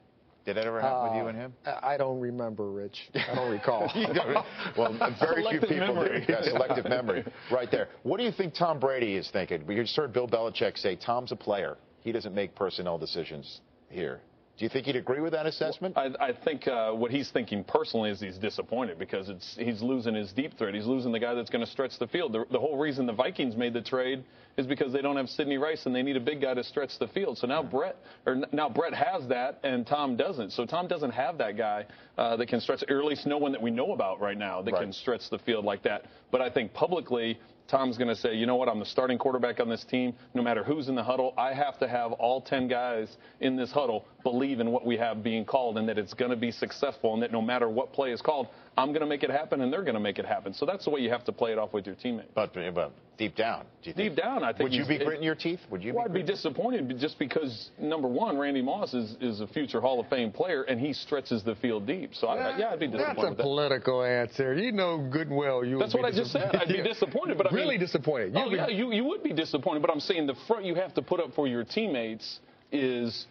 Did 0.45 0.55
that 0.55 0.65
ever 0.65 0.79
happen 0.79 1.03
with 1.03 1.13
you 1.17 1.23
Uh, 1.25 1.27
and 1.27 1.37
him? 1.37 1.53
I 1.65 1.93
I 1.93 1.97
don't 1.97 2.19
remember, 2.21 2.71
Rich. 2.71 3.09
I 3.13 3.35
don't 3.35 3.51
recall. 3.59 3.91
Don't- 3.93 4.45
well, 4.77 5.15
very 5.19 5.43
few 5.49 5.59
people 5.59 5.77
memory. 5.95 6.25
do. 6.25 6.31
Yeah, 6.33 6.43
selective 6.43 6.85
memory, 6.85 7.25
right 7.51 7.69
there. 7.69 7.89
What 8.03 8.17
do 8.17 8.23
you 8.23 8.31
think 8.31 8.53
Tom 8.55 8.79
Brady 8.79 9.15
is 9.15 9.29
thinking? 9.31 9.65
We 9.67 9.75
just 9.75 9.95
heard 9.97 10.13
Bill 10.13 10.27
Belichick 10.29 10.77
say 10.77 10.95
Tom's 10.95 11.33
a 11.33 11.35
player. 11.35 11.77
He 12.01 12.13
doesn't 12.13 12.33
make 12.33 12.55
personnel 12.55 12.97
decisions 12.97 13.59
here. 13.89 14.21
Do 14.59 14.65
you 14.65 14.69
think 14.69 14.87
he'd 14.87 14.97
agree 14.97 15.21
with 15.21 15.31
that 15.31 15.45
assessment? 15.45 15.97
I, 15.97 16.09
I 16.19 16.33
think 16.33 16.67
uh, 16.67 16.91
what 16.91 17.11
he's 17.11 17.31
thinking 17.31 17.63
personally 17.63 18.09
is 18.09 18.19
he's 18.19 18.37
disappointed 18.37 18.99
because 18.99 19.29
it's 19.29 19.55
he's 19.57 19.81
losing 19.81 20.13
his 20.13 20.33
deep 20.33 20.57
threat. 20.57 20.73
He's 20.73 20.85
losing 20.85 21.13
the 21.13 21.19
guy 21.19 21.33
that's 21.33 21.49
going 21.49 21.63
to 21.63 21.71
stretch 21.71 21.93
the 21.97 22.07
field. 22.07 22.33
The, 22.33 22.43
the 22.51 22.59
whole 22.59 22.77
reason 22.77 23.05
the 23.05 23.13
Vikings 23.13 23.55
made 23.55 23.73
the 23.73 23.81
trade 23.81 24.21
is 24.57 24.67
because 24.67 24.91
they 24.91 25.01
don't 25.01 25.15
have 25.15 25.29
Sidney 25.29 25.57
Rice 25.57 25.85
and 25.85 25.95
they 25.95 26.03
need 26.03 26.17
a 26.17 26.19
big 26.19 26.41
guy 26.41 26.53
to 26.55 26.63
stretch 26.65 26.91
the 26.99 27.07
field. 27.07 27.37
So 27.37 27.47
now 27.47 27.63
Brett 27.63 27.95
or 28.25 28.35
now 28.51 28.67
Brett 28.67 28.93
has 28.93 29.25
that 29.29 29.61
and 29.63 29.87
Tom 29.87 30.17
doesn't. 30.17 30.51
So 30.51 30.65
Tom 30.65 30.89
doesn't 30.89 31.11
have 31.11 31.37
that 31.37 31.55
guy 31.55 31.85
uh, 32.17 32.35
that 32.35 32.49
can 32.49 32.59
stretch, 32.59 32.83
or 32.89 32.99
at 32.99 33.05
least 33.05 33.25
no 33.25 33.37
one 33.37 33.53
that 33.53 33.61
we 33.61 33.71
know 33.71 33.93
about 33.93 34.19
right 34.19 34.37
now 34.37 34.61
that 34.61 34.73
Right. 34.73 34.81
can 34.81 34.91
stretch 34.91 35.29
the 35.31 35.39
field 35.39 35.63
like 35.63 35.83
that. 35.83 36.03
But 36.31 36.41
I 36.41 36.49
think 36.49 36.73
publicly 36.73 37.39
Tom's 37.69 37.97
going 37.99 38.07
to 38.07 38.15
say, 38.15 38.33
you 38.33 38.47
know 38.47 38.55
what, 38.55 38.67
I'm 38.67 38.79
the 38.79 38.85
starting 38.85 39.19
quarterback 39.19 39.59
on 39.59 39.69
this 39.69 39.85
team. 39.85 40.15
No 40.33 40.41
matter 40.41 40.63
who's 40.63 40.89
in 40.89 40.95
the 40.95 41.03
huddle, 41.03 41.35
I 41.37 41.53
have 41.53 41.77
to 41.79 41.87
have 41.87 42.11
all 42.13 42.41
10 42.41 42.67
guys 42.67 43.15
in 43.41 43.55
this 43.55 43.71
huddle 43.71 44.05
believe 44.23 44.59
in 44.59 44.71
what 44.71 44.85
we 44.85 44.97
have 44.97 45.23
being 45.23 45.45
called 45.45 45.77
and 45.77 45.87
that 45.87 45.97
it's 45.97 46.13
going 46.13 46.31
to 46.31 46.37
be 46.37 46.51
successful 46.51 47.13
and 47.13 47.23
that 47.23 47.31
no 47.31 47.41
matter 47.41 47.69
what 47.69 47.93
play 47.93 48.11
is 48.11 48.21
called, 48.21 48.47
I'm 48.77 48.89
going 48.89 49.01
to 49.01 49.07
make 49.07 49.23
it 49.23 49.29
happen 49.29 49.61
and 49.61 49.71
they're 49.71 49.83
going 49.83 49.95
to 49.95 49.99
make 49.99 50.19
it 50.19 50.25
happen. 50.25 50.53
So 50.53 50.65
that's 50.65 50.85
the 50.85 50.91
way 50.91 51.01
you 51.01 51.09
have 51.09 51.25
to 51.25 51.31
play 51.31 51.51
it 51.51 51.57
off 51.57 51.73
with 51.73 51.85
your 51.85 51.95
teammates. 51.95 52.29
But, 52.33 52.53
but 52.53 52.91
deep 53.17 53.35
down, 53.35 53.65
do 53.83 53.89
you 53.89 53.93
think, 53.93 54.15
deep 54.15 54.23
down, 54.23 54.43
I 54.43 54.53
think 54.53 54.69
would 54.69 54.73
you 54.73 54.85
be 54.87 54.97
gritting 54.97 55.23
your 55.23 55.35
teeth? 55.35 55.59
Would 55.69 55.83
you? 55.83 55.93
well, 55.93 56.05
be 56.05 56.19
I'd 56.19 56.25
be 56.25 56.31
disappointed 56.31 56.97
just 56.99 57.19
because 57.19 57.69
number 57.79 58.07
one, 58.07 58.37
Randy 58.37 58.61
Moss 58.61 58.93
is, 58.93 59.15
is 59.19 59.41
a 59.41 59.47
future 59.47 59.81
Hall 59.81 59.99
of 59.99 60.07
Fame 60.07 60.31
player, 60.31 60.63
and 60.63 60.79
he 60.79 60.93
stretches 60.93 61.43
the 61.43 61.55
field 61.55 61.85
deep. 61.85 62.11
So 62.13 62.27
I, 62.27 62.57
yeah, 62.57 62.69
I'd 62.71 62.79
be 62.79 62.87
disappointed. 62.87 63.15
That's 63.15 63.25
a 63.25 63.29
with 63.29 63.37
that. 63.37 63.43
political 63.43 64.03
answer. 64.03 64.53
You 64.53 64.71
know 64.71 64.97
good 65.11 65.27
and 65.27 65.37
well 65.37 65.65
you. 65.65 65.77
That's 65.79 65.93
would 65.93 66.03
what 66.03 66.13
be 66.13 66.17
I 66.17 66.21
just 66.21 66.31
said. 66.31 66.55
I'd 66.55 66.67
be 66.69 66.81
disappointed, 66.81 67.37
but 67.37 67.51
I 67.51 67.55
really 67.55 67.71
mean, 67.71 67.79
disappointed. 67.81 68.33
Oh 68.35 68.45
You'd 68.45 68.51
be- 68.51 68.55
yeah, 68.55 68.67
you 68.67 68.93
you 68.93 69.03
would 69.05 69.23
be 69.23 69.33
disappointed, 69.33 69.81
but 69.81 69.91
I'm 69.91 69.99
saying 69.99 70.27
the 70.27 70.35
front 70.47 70.63
you 70.65 70.75
have 70.75 70.93
to 70.95 71.01
put 71.01 71.19
up 71.19 71.33
for 71.35 71.47
your 71.47 71.63
teammates 71.63 72.39
is. 72.71 73.25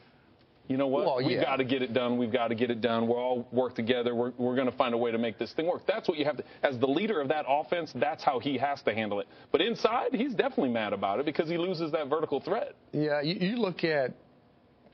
You 0.68 0.76
know 0.76 0.87
what? 0.87 1.07
Well, 1.07 1.26
We've 1.26 1.40
got 1.40 1.57
to 1.57 1.64
get 1.64 1.81
it 1.83 1.94
done. 1.94 2.18
We've 2.18 2.31
got 2.33 2.48
to 2.48 2.54
get 2.54 2.70
it 2.70 2.81
done. 2.83 3.09
We'll 3.09 3.16
all 3.16 3.48
work 3.52 3.74
together. 3.74 4.14
We're, 4.14 4.33
we're 4.37 4.54
going 4.54 4.70
to 4.70 4.76
find 4.76 4.94
a 4.94 4.98
way 4.98 5.11
to 5.11 5.18
make 5.18 5.38
this 5.38 5.52
thing 5.54 5.66
work. 5.66 5.83
That's 5.87 6.07
what 6.09 6.18
you 6.18 6.26
have 6.26 6.37
to, 6.37 6.44
as 6.62 6.78
the 6.78 6.87
leader 6.87 7.20
of 7.22 7.28
that 7.28 7.46
offense, 7.48 7.90
that's 7.94 8.22
how 8.22 8.38
he 8.38 8.59
has 8.59 8.83
to 8.83 8.94
handle 8.94 9.18
it. 9.20 9.28
But 9.50 9.62
inside, 9.62 10.12
he's 10.12 10.35
definitely 10.35 10.68
mad 10.70 10.92
about 10.92 11.20
it 11.20 11.26
because 11.26 11.48
he 11.48 11.57
loses 11.57 11.90
that 11.92 12.09
vertical 12.09 12.40
threat. 12.40 12.74
Yeah, 12.92 13.22
you, 13.22 13.35
you 13.40 13.57
look 13.57 13.83
at 13.83 14.12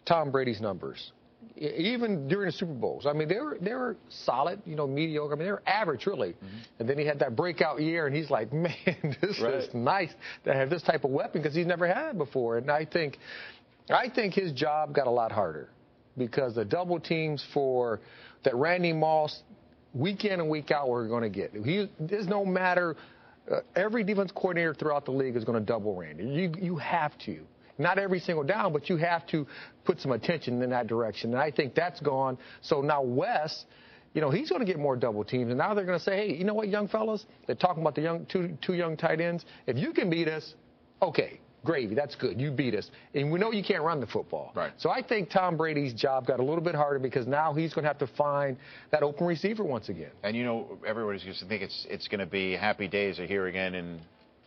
Tom 0.07 0.31
Brady's 0.31 0.61
numbers, 0.61 1.11
even 1.57 2.29
during 2.29 2.47
the 2.47 2.53
Super 2.53 2.73
Bowls. 2.73 3.05
I 3.07 3.13
mean, 3.13 3.27
they 3.29 3.41
were 3.41 3.59
they 3.61 3.75
were 3.75 3.97
solid, 4.09 4.61
you 4.67 4.77
know, 4.77 4.87
mediocre. 4.87 5.35
I 5.35 5.37
mean, 5.37 5.47
they 5.47 5.53
were 5.53 5.63
average, 5.67 6.07
really. 6.07 6.31
Mm-hmm. 6.35 6.47
And 6.79 6.89
then 6.89 6.99
he 6.99 7.05
had 7.07 7.19
that 7.19 7.35
breakout 7.35 7.81
year, 7.81 8.07
and 8.07 8.15
he's 8.15 8.31
like, 8.31 8.53
man, 8.53 9.17
this 9.21 9.41
Right. 9.41 9.55
is 9.55 9.75
nice 9.75 10.11
to 10.45 10.53
have 10.55 10.71
this 10.71 10.83
type 10.83 11.05
of 11.05 11.11
weapon 11.11 11.43
because 11.43 11.55
he's 11.57 11.67
never 11.67 11.87
had 11.89 12.11
it 12.11 12.19
before. 12.19 12.59
And 12.59 12.71
I 12.71 12.85
think, 12.85 13.19
I 13.91 14.09
think 14.09 14.35
his 14.35 14.53
job 14.53 14.95
got 14.95 15.07
a 15.07 15.11
lot 15.11 15.33
harder 15.33 15.69
because 16.17 16.55
the 16.55 16.65
double 16.65 17.01
teams 17.01 17.45
for 17.53 18.01
that 18.45 18.55
Randy 18.55 18.93
Moss 18.93 19.43
week 19.93 20.25
in 20.25 20.41
and 20.41 20.49
week 20.49 20.71
out 20.71 20.89
we're 20.89 21.09
going 21.09 21.23
to 21.23 21.29
get. 21.29 21.53
He, 21.53 21.89
there's 22.01 22.27
no 22.27 22.45
matter. 22.45 22.97
Uh, 23.51 23.57
every 23.77 24.03
defense 24.05 24.33
coordinator 24.33 24.73
throughout 24.73 25.05
the 25.05 25.11
league 25.11 25.37
is 25.37 25.45
going 25.45 25.59
to 25.59 25.65
double 25.65 25.95
Randy. 25.95 26.25
You 26.25 26.53
you 26.59 26.77
have 26.77 27.17
to. 27.27 27.41
Not 27.77 27.99
every 27.99 28.21
single 28.21 28.45
down, 28.45 28.73
but 28.73 28.89
you 28.89 28.97
have 28.97 29.27
to 29.29 29.47
put 29.85 30.01
some 30.01 30.13
attention 30.13 30.63
in 30.63 30.71
that 30.71 30.87
direction. 30.87 31.33
And 31.33 31.43
I 31.43 31.51
think 31.51 31.75
that's 31.75 32.01
gone. 32.01 32.39
So 32.63 32.81
now 32.81 33.03
Wes, 33.03 33.65
you 34.15 34.21
know, 34.21 34.31
he's 34.31 34.49
going 34.49 34.61
to 34.61 34.67
get 34.67 34.79
more 34.79 34.97
double 34.97 35.25
teams. 35.25 35.51
And 35.51 35.59
now 35.59 35.75
they're 35.75 35.85
going 35.85 35.99
to 35.99 36.05
say, 36.05 36.29
hey, 36.29 36.35
you 36.37 36.45
know 36.45 36.55
what, 36.55 36.69
young 36.69 36.87
fellas? 36.89 37.27
They're 37.47 37.57
talking 37.57 37.83
about 37.83 37.97
the 37.97 38.03
young 38.03 38.27
two 38.27 38.57
two 38.63 38.75
young 38.75 38.97
tight 38.97 39.21
ends. 39.21 39.45
If 39.67 39.77
you 39.77 39.93
can 39.93 40.09
beat 40.09 40.29
us, 40.29 40.55
okay, 41.03 41.41
gravy. 41.65 41.95
That's 41.95 42.15
good. 42.15 42.41
You 42.41 42.51
beat 42.51 42.75
us. 42.75 42.91
And 43.15 43.33
we 43.33 43.39
know 43.39 43.53
you 43.53 43.65
can't 43.65 43.83
run 43.83 44.01
the 44.01 44.07
football. 44.07 44.53
Right. 44.55 44.73
So 44.79 44.91
I 44.91 45.03
think 45.03 45.31
Tom 45.31 45.57
Brady's 45.57 45.95
job 45.95 46.27
got 46.27 46.41
a 46.41 46.43
little 46.43 46.63
bit 46.63 46.75
harder 46.75 46.99
because 46.99 47.27
now 47.27 47.55
he's 47.55 47.73
going 47.75 47.85
to 47.85 47.89
have 47.89 47.99
to 47.99 48.07
find 48.17 48.57
that 48.91 49.03
open 49.03 49.27
receiver 49.27 49.65
once 49.65 49.89
again. 49.89 50.11
And 50.23 50.37
you 50.37 50.45
know, 50.45 50.79
everybody's 50.87 51.23
going 51.23 51.37
to 51.37 51.47
think 51.47 51.63
it's 51.63 51.87
it's 51.89 52.09
going 52.09 52.21
to 52.21 52.27
be 52.27 52.53
happy 52.53 52.89
days 52.89 53.19
are 53.19 53.27
here 53.27 53.47
again 53.47 53.75
in 53.75 54.01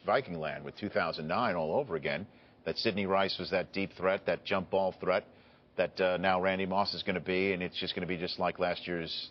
Viking 0.06 0.40
land 0.40 0.64
with 0.64 0.78
2009 0.78 1.56
all 1.56 1.76
over 1.76 1.96
again. 1.96 2.26
That 2.66 2.78
Sidney 2.78 3.06
Rice 3.06 3.38
was 3.40 3.50
that 3.52 3.74
deep 3.74 3.92
threat, 3.98 4.26
that 4.26 4.44
jump 4.46 4.70
ball 4.70 4.94
threat 5.00 5.26
that 5.78 6.02
uh, 6.02 6.18
now 6.18 6.42
Randy 6.42 6.66
Moss 6.66 6.94
is 6.94 7.04
going 7.04 7.16
to 7.16 7.22
be, 7.22 7.54
and 7.54 7.64
it's 7.64 7.78
just 7.80 7.96
going 7.96 8.02
to 8.02 8.08
be 8.08 8.18
just 8.18 8.40
like 8.40 8.60
last 8.60 8.88
year's 8.88 9.30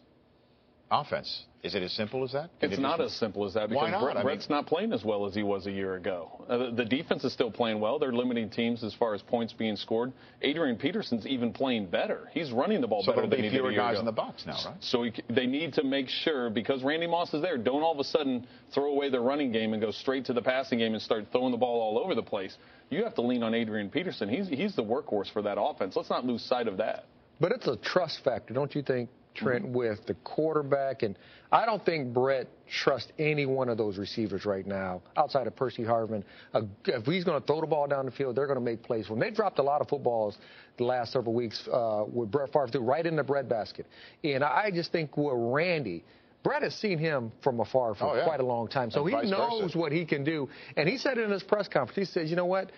offense. 0.91 1.45
Is 1.63 1.75
it 1.75 1.83
as 1.83 1.91
simple 1.93 2.23
as 2.23 2.31
that? 2.31 2.51
Can 2.61 2.71
It's 2.71 2.81
not 2.81 3.01
as 3.01 3.13
simple 3.13 3.45
as 3.45 3.55
that 3.55 3.69
Why 3.71 3.87
because 3.87 3.91
not? 3.91 4.03
Brett, 4.05 4.17
I 4.17 4.21
mean- 4.21 4.27
Brett's 4.27 4.49
not 4.49 4.67
playing 4.67 4.93
as 4.93 5.03
well 5.03 5.27
as 5.27 5.35
he 5.35 5.43
was 5.43 5.67
a 5.67 5.71
year 5.73 5.97
ago. 5.97 6.45
Uh, 6.49 6.59
the, 6.59 6.71
the 6.71 6.85
defense 6.85 7.25
is 7.25 7.33
still 7.33 7.51
playing 7.51 7.81
well. 7.81 7.99
They're 7.99 8.13
limiting 8.13 8.49
teams 8.51 8.85
as 8.85 8.95
far 8.95 9.15
as 9.15 9.23
points 9.23 9.53
being 9.53 9.75
scored. 9.75 10.13
Adrian 10.43 10.77
Peterson's 10.77 11.27
even 11.27 11.53
playing 11.53 11.87
better. 11.87 12.29
He's 12.31 12.53
running 12.53 12.81
the 12.81 12.87
ball 12.87 13.03
So 13.03 13.11
better 13.11 13.23
than 13.23 13.31
be 13.31 13.37
he 13.39 13.43
did 13.43 13.49
a 13.49 13.59
fewer 13.59 13.73
year 13.73 13.81
guys 13.81 13.95
ago. 13.95 14.01
in 14.01 14.07
the 14.07 14.13
box 14.13 14.47
now, 14.47 14.59
right? 14.65 14.77
So 14.79 15.03
he, 15.03 15.13
they 15.29 15.47
need 15.47 15.73
to 15.75 15.83
make 15.83 16.09
sure 16.09 16.51
because 16.51 16.85
Randy 16.85 17.09
Moss 17.09 17.35
is 17.35 17.43
there. 17.43 17.59
Don't 17.59 17.83
all 17.83 17.93
of 17.95 17.99
a 17.99 18.05
sudden 18.05 18.47
throw 18.73 18.93
away 18.93 19.11
the 19.11 19.21
running 19.21 19.51
game 19.51 19.73
and 19.73 19.83
go 19.83 19.91
straight 19.91 20.25
to 20.27 20.33
the 20.33 20.43
passing 20.43 20.79
game 20.79 20.93
and 20.93 21.03
start 21.03 21.25
throwing 21.33 21.51
the 21.51 21.59
ball 21.59 21.81
all 21.81 21.99
over 21.99 22.15
the 22.15 22.23
place. 22.23 22.57
You 22.91 23.03
have 23.03 23.15
to 23.17 23.23
lean 23.23 23.43
on 23.43 23.55
Adrian 23.55 23.91
Peterson. 23.91 24.29
He's 24.29 24.47
he's 24.47 24.77
the 24.77 24.85
workhorse 24.85 25.33
for 25.33 25.43
that 25.43 25.59
offense. 25.61 25.97
Let's 25.97 26.11
not 26.11 26.25
lose 26.25 26.43
sight 26.43 26.69
of 26.69 26.77
that. 26.77 27.07
But 27.41 27.51
it's 27.51 27.67
a 27.67 27.77
trust 27.77 28.23
factor, 28.23 28.55
don't 28.55 28.73
you 28.73 28.83
think, 28.83 29.11
Trent, 29.37 29.67
with 29.69 30.05
the 30.07 30.15
quarterback? 30.25 31.03
And 31.03 31.17
I 31.53 31.65
don't 31.67 31.85
think 31.85 32.13
Brett 32.13 32.49
trusts 32.69 33.13
any 33.19 33.47
one 33.47 33.69
of 33.69 33.79
those 33.79 33.99
receivers 33.99 34.45
right 34.45 34.67
now, 34.67 35.03
outside 35.17 35.47
of 35.47 35.55
Percy 35.55 35.83
Harvin. 35.85 36.25
Uh, 36.55 36.63
if 36.87 37.05
he's 37.07 37.25
going 37.25 37.41
to 37.41 37.47
throw 37.47 37.61
the 37.61 37.67
ball 37.67 37.87
down 37.87 38.05
the 38.07 38.11
field, 38.11 38.37
they're 38.37 38.47
going 38.47 38.59
to 38.59 38.65
make 38.65 38.83
plays 38.83 39.09
When. 39.09 39.19
They 39.21 39.31
dropped 39.31 39.59
a 39.59 39.63
lot 39.63 39.81
of 39.81 39.89
footballs 39.89 40.39
the 40.79 40.85
last 40.85 41.13
several 41.13 41.35
weeks 41.35 41.69
uh, 41.73 42.05
with 42.07 42.31
Brett 42.31 42.53
Favre 42.53 42.69
threw 42.69 42.81
right 42.81 43.07
in 43.07 43.17
the 43.17 43.23
breadbasket. 43.25 43.87
And 44.25 44.43
I 44.45 44.71
just 44.73 44.91
think 44.93 45.17
with 45.17 45.35
Randy, 45.37 46.05
Brett 46.43 46.63
has 46.63 46.75
seen 46.75 46.99
him 46.99 47.33
from 47.43 47.61
afar 47.61 47.95
for 47.95 48.05
Oh, 48.05 48.17
yeah. 48.17 48.25
quite 48.25 48.41
a 48.41 48.45
long 48.47 48.69
time, 48.69 48.91
so 48.91 49.07
And 49.07 49.25
he 49.25 49.31
knows 49.31 49.63
versa. 49.63 49.79
what 49.79 49.91
he 49.93 50.05
can 50.05 50.23
do. 50.23 50.49
And 50.77 50.89
he 50.89 50.97
said 50.99 51.19
in 51.19 51.31
his 51.31 51.43
press 51.43 51.67
conference. 51.69 51.97
He 51.97 52.05
said, 52.05 52.29
"You 52.29 52.37
know 52.37 52.45
what? 52.47 52.71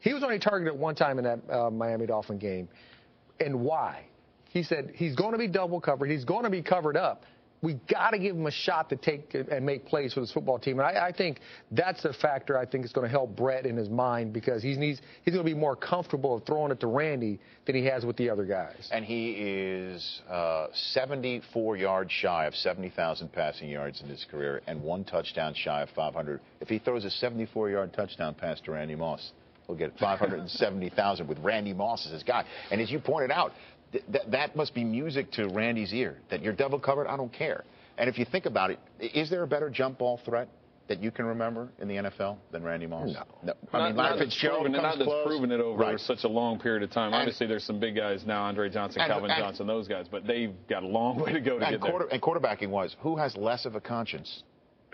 He 0.00 0.12
was 0.12 0.22
only 0.22 0.38
targeted 0.38 0.78
one 0.78 0.94
time 0.94 1.18
in 1.18 1.24
that 1.24 1.40
uh, 1.50 1.70
Miami 1.70 2.06
Dolphin 2.06 2.36
game, 2.38 2.68
and 3.38 3.60
why? 3.60 4.04
He 4.50 4.62
said 4.62 4.92
he's 4.94 5.14
going 5.14 5.32
to 5.32 5.38
be 5.38 5.48
double 5.48 5.80
covered. 5.80 6.10
He's 6.10 6.24
going 6.24 6.44
to 6.44 6.50
be 6.50 6.62
covered 6.62 6.96
up. 6.96 7.24
We 7.62 7.74
got 7.90 8.10
to 8.10 8.18
give 8.18 8.34
him 8.34 8.46
a 8.46 8.50
shot 8.50 8.88
to 8.88 8.96
take 8.96 9.34
and 9.34 9.66
make 9.66 9.84
plays 9.84 10.14
for 10.14 10.20
this 10.20 10.32
football 10.32 10.58
team. 10.58 10.78
And 10.78 10.88
I, 10.88 11.08
I 11.08 11.12
think 11.12 11.40
that's 11.70 12.06
a 12.06 12.12
factor. 12.14 12.56
I 12.56 12.64
think 12.64 12.86
is 12.86 12.92
going 12.92 13.06
to 13.06 13.10
help 13.10 13.36
Brett 13.36 13.66
in 13.66 13.76
his 13.76 13.90
mind 13.90 14.32
because 14.32 14.62
he's 14.62 14.78
needs, 14.78 15.00
he's 15.24 15.34
going 15.34 15.44
to 15.44 15.54
be 15.54 15.58
more 15.58 15.76
comfortable 15.76 16.42
throwing 16.46 16.72
it 16.72 16.80
to 16.80 16.86
Randy 16.86 17.38
than 17.66 17.76
he 17.76 17.84
has 17.84 18.06
with 18.06 18.16
the 18.16 18.30
other 18.30 18.46
guys. 18.46 18.88
And 18.90 19.04
he 19.04 19.32
is 19.32 20.22
uh, 20.30 20.68
74 20.72 21.76
yards 21.76 22.10
shy 22.10 22.46
of 22.46 22.54
70,000 22.54 23.30
passing 23.30 23.68
yards 23.68 24.00
in 24.00 24.08
his 24.08 24.24
career 24.30 24.62
and 24.66 24.82
one 24.82 25.04
touchdown 25.04 25.52
shy 25.54 25.82
of 25.82 25.90
500. 25.90 26.40
If 26.62 26.68
he 26.68 26.78
throws 26.78 27.04
a 27.04 27.10
74 27.10 27.68
yard 27.68 27.92
touchdown 27.92 28.34
pass 28.34 28.58
to 28.62 28.72
Randy 28.72 28.94
Moss, 28.94 29.32
he'll 29.66 29.76
get 29.76 29.98
570,000 29.98 31.28
with 31.28 31.38
Randy 31.40 31.74
Moss 31.74 32.06
as 32.06 32.12
his 32.12 32.22
guy. 32.22 32.44
And 32.70 32.80
as 32.80 32.90
you 32.90 32.98
pointed 32.98 33.30
out, 33.30 33.52
th- 33.92 34.04
th- 34.12 34.24
that 34.28 34.56
must 34.56 34.74
be 34.74 34.84
music 34.84 35.30
to 35.32 35.48
Randy's 35.48 35.92
ear 35.92 36.18
that 36.30 36.42
you're 36.42 36.52
double 36.52 36.78
covered. 36.78 37.06
I 37.06 37.16
don't 37.16 37.32
care. 37.32 37.64
And 37.98 38.08
if 38.08 38.18
you 38.18 38.24
think 38.24 38.46
about 38.46 38.70
it, 38.70 38.78
is 39.00 39.28
there 39.30 39.42
a 39.42 39.46
better 39.46 39.68
jump 39.70 39.98
ball 39.98 40.20
threat 40.24 40.48
that 40.88 41.00
you 41.02 41.10
can 41.10 41.24
remember 41.24 41.68
in 41.80 41.86
the 41.86 41.94
NFL 41.96 42.36
than 42.50 42.62
Randy 42.64 42.86
Moss? 42.86 43.10
No. 43.44 43.52
I 43.72 43.78
not, 43.78 43.86
mean, 43.88 43.96
not 43.96 43.96
Larry 43.96 44.18
that's 44.18 44.20
Fitzgerald 44.34 44.62
proven, 44.62 44.74
it- 44.74 44.82
not 44.82 44.98
that's 44.98 45.10
proven 45.26 45.52
it 45.52 45.60
over 45.60 45.78
Right. 45.78 46.00
such 46.00 46.24
a 46.24 46.28
long 46.28 46.58
period 46.58 46.82
of 46.82 46.90
time. 46.90 47.06
And- 47.12 47.16
Obviously, 47.16 47.46
there's 47.46 47.64
some 47.64 47.78
big 47.78 47.94
guys 47.96 48.24
now, 48.26 48.42
Andre 48.42 48.70
Johnson, 48.70 49.02
And- 49.02 49.10
Calvin 49.12 49.30
and- 49.30 49.38
Johnson, 49.40 49.66
those 49.66 49.86
guys, 49.86 50.06
but 50.10 50.26
they've 50.26 50.54
got 50.68 50.82
a 50.82 50.86
long 50.88 51.18
way 51.18 51.32
to 51.32 51.40
go 51.40 51.58
to 51.58 51.64
and, 51.66 51.80
get 51.80 51.82
there. 51.82 52.08
and 52.10 52.20
quarterbacking 52.22 52.70
was 52.70 52.96
who 53.00 53.16
has 53.16 53.36
less 53.36 53.66
of 53.66 53.74
a 53.76 53.80
conscience 53.80 54.42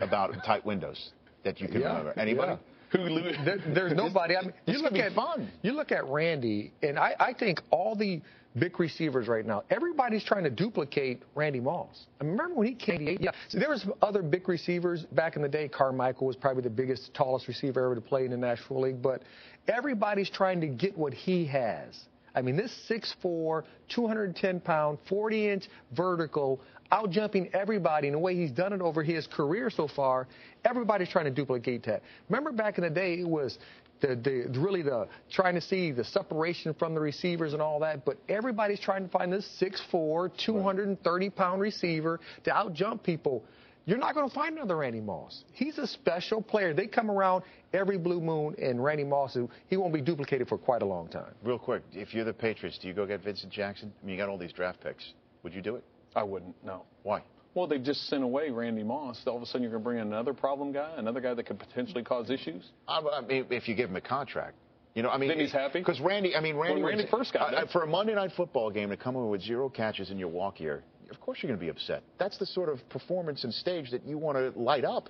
about 0.00 0.34
tight 0.44 0.64
windows 0.66 1.12
that 1.44 1.60
you 1.60 1.68
can 1.68 1.80
Yeah, 1.80 1.88
remember? 1.98 2.20
Anybody? 2.20 2.52
yeah. 2.52 2.56
Who 2.90 3.20
There, 3.44 3.58
there's 3.74 3.92
nobody. 3.94 4.36
I 4.36 4.42
mean, 4.42 4.52
you 4.66 4.78
look 4.78 4.94
at 4.94 5.12
fun. 5.12 5.50
You 5.62 5.72
look 5.72 5.90
at 5.92 6.06
Randy, 6.06 6.72
and 6.82 6.98
I, 6.98 7.14
I 7.18 7.32
think 7.32 7.60
all 7.70 7.94
the 7.96 8.20
big 8.58 8.78
receivers 8.80 9.28
right 9.28 9.46
now, 9.46 9.62
everybody's 9.70 10.24
trying 10.24 10.44
to 10.44 10.50
duplicate 10.50 11.22
Randy 11.34 11.60
Moss. 11.60 12.06
I 12.20 12.24
remember 12.24 12.54
when 12.54 12.66
he 12.66 12.74
came. 12.74 13.18
Yeah, 13.20 13.30
so 13.48 13.58
there 13.58 13.70
was 13.70 13.86
other 14.02 14.22
big 14.22 14.48
receivers 14.48 15.04
back 15.12 15.36
in 15.36 15.42
the 15.42 15.48
day. 15.48 15.68
Carmichael 15.68 16.26
was 16.26 16.36
probably 16.36 16.62
the 16.62 16.70
biggest, 16.70 17.12
tallest 17.14 17.48
receiver 17.48 17.84
ever 17.84 17.94
to 17.94 18.00
play 18.00 18.24
in 18.24 18.30
the 18.30 18.36
National 18.36 18.80
League, 18.80 19.02
but 19.02 19.22
everybody's 19.68 20.30
trying 20.30 20.60
to 20.60 20.66
get 20.66 20.96
what 20.96 21.12
he 21.12 21.44
has. 21.46 22.06
I 22.34 22.42
mean, 22.42 22.56
this 22.56 22.72
6'4", 22.90 23.62
210 23.88 24.60
pound, 24.60 24.98
40 25.08 25.48
inch 25.48 25.68
vertical, 25.96 26.60
out 26.92 27.10
jumping 27.10 27.48
everybody 27.54 28.08
in 28.08 28.12
the 28.12 28.18
way 28.18 28.36
he's 28.36 28.50
done 28.50 28.72
it 28.72 28.80
over 28.80 29.02
his 29.02 29.26
career 29.26 29.70
so 29.70 29.88
far. 29.88 30.28
Everybody's 30.64 31.08
trying 31.08 31.24
to 31.24 31.30
duplicate 31.30 31.84
that. 31.84 32.02
Remember 32.28 32.52
back 32.52 32.78
in 32.78 32.84
the 32.84 32.90
day, 32.90 33.14
it 33.14 33.28
was 33.28 33.58
the, 34.00 34.16
the 34.16 34.58
really 34.58 34.82
the 34.82 35.08
trying 35.30 35.54
to 35.54 35.60
see 35.60 35.92
the 35.92 36.04
separation 36.04 36.74
from 36.74 36.94
the 36.94 37.00
receivers 37.00 37.52
and 37.52 37.62
all 37.62 37.80
that. 37.80 38.04
But 38.04 38.18
everybody's 38.28 38.80
trying 38.80 39.04
to 39.04 39.10
find 39.10 39.32
this 39.32 39.48
6'4", 39.60 40.30
230 40.36 41.30
pound 41.30 41.60
receiver 41.60 42.20
to 42.44 42.52
out 42.52 42.74
jump 42.74 43.02
people. 43.02 43.44
You're 43.86 43.98
not 43.98 44.14
going 44.14 44.28
to 44.28 44.34
find 44.34 44.56
another 44.56 44.76
Randy 44.76 45.00
Moss. 45.00 45.44
He's 45.52 45.78
a 45.78 45.86
special 45.86 46.42
player. 46.42 46.74
They 46.74 46.88
come 46.88 47.08
around 47.08 47.44
every 47.72 47.98
blue 47.98 48.20
moon, 48.20 48.56
and 48.60 48.82
Randy 48.82 49.04
Moss, 49.04 49.38
he 49.68 49.76
won't 49.76 49.94
be 49.94 50.00
duplicated 50.00 50.48
for 50.48 50.58
quite 50.58 50.82
a 50.82 50.84
long 50.84 51.06
time. 51.06 51.32
Real 51.44 51.58
quick, 51.58 51.82
if 51.92 52.12
you're 52.12 52.24
the 52.24 52.32
Patriots, 52.32 52.78
do 52.78 52.88
you 52.88 52.94
go 52.94 53.06
get 53.06 53.22
Vincent 53.22 53.52
Jackson? 53.52 53.92
I 54.02 54.06
mean, 54.06 54.16
you 54.16 54.20
got 54.20 54.28
all 54.28 54.38
these 54.38 54.52
draft 54.52 54.80
picks. 54.80 55.12
Would 55.44 55.54
you 55.54 55.62
do 55.62 55.76
it? 55.76 55.84
I 56.16 56.24
wouldn't. 56.24 56.56
No. 56.64 56.82
Why? 57.04 57.22
Well, 57.56 57.66
they've 57.66 57.82
just 57.82 58.06
sent 58.10 58.22
away 58.22 58.50
Randy 58.50 58.82
Moss. 58.82 59.18
All 59.26 59.38
of 59.38 59.42
a 59.42 59.46
sudden, 59.46 59.62
you're 59.62 59.70
going 59.70 59.82
to 59.82 59.84
bring 59.84 59.98
in 59.98 60.08
another 60.08 60.34
problem 60.34 60.72
guy, 60.72 60.92
another 60.98 61.22
guy 61.22 61.32
that 61.32 61.46
could 61.46 61.58
potentially 61.58 62.04
cause 62.04 62.28
issues. 62.28 62.62
I, 62.86 63.00
I 63.00 63.22
mean, 63.22 63.46
if 63.48 63.66
you 63.66 63.74
give 63.74 63.88
him 63.88 63.96
a 63.96 64.00
contract. 64.02 64.56
You 64.94 65.02
know, 65.02 65.08
I 65.08 65.16
mean, 65.16 65.30
Then 65.30 65.40
he's 65.40 65.52
happy? 65.52 65.78
because 65.78 65.98
Randy. 66.00 66.36
I 66.36 66.40
mean, 66.40 66.56
Randy. 66.56 66.82
Randy 66.82 67.04
was- 67.04 67.10
first 67.10 67.32
got 67.32 67.54
uh, 67.54 67.64
for 67.72 67.82
a 67.82 67.86
Monday 67.86 68.14
night 68.14 68.32
football 68.36 68.70
game 68.70 68.90
to 68.90 68.96
come 68.96 69.16
in 69.16 69.30
with 69.30 69.40
zero 69.40 69.70
catches 69.70 70.10
in 70.10 70.18
your 70.18 70.28
walk 70.28 70.60
year. 70.60 70.84
Of 71.10 71.18
course, 71.18 71.38
you're 71.42 71.48
going 71.48 71.58
to 71.58 71.64
be 71.64 71.70
upset. 71.70 72.02
That's 72.18 72.36
the 72.36 72.46
sort 72.46 72.68
of 72.68 72.86
performance 72.90 73.44
and 73.44 73.52
stage 73.54 73.90
that 73.90 74.04
you 74.04 74.18
want 74.18 74.36
to 74.36 74.58
light 74.60 74.84
up. 74.84 75.08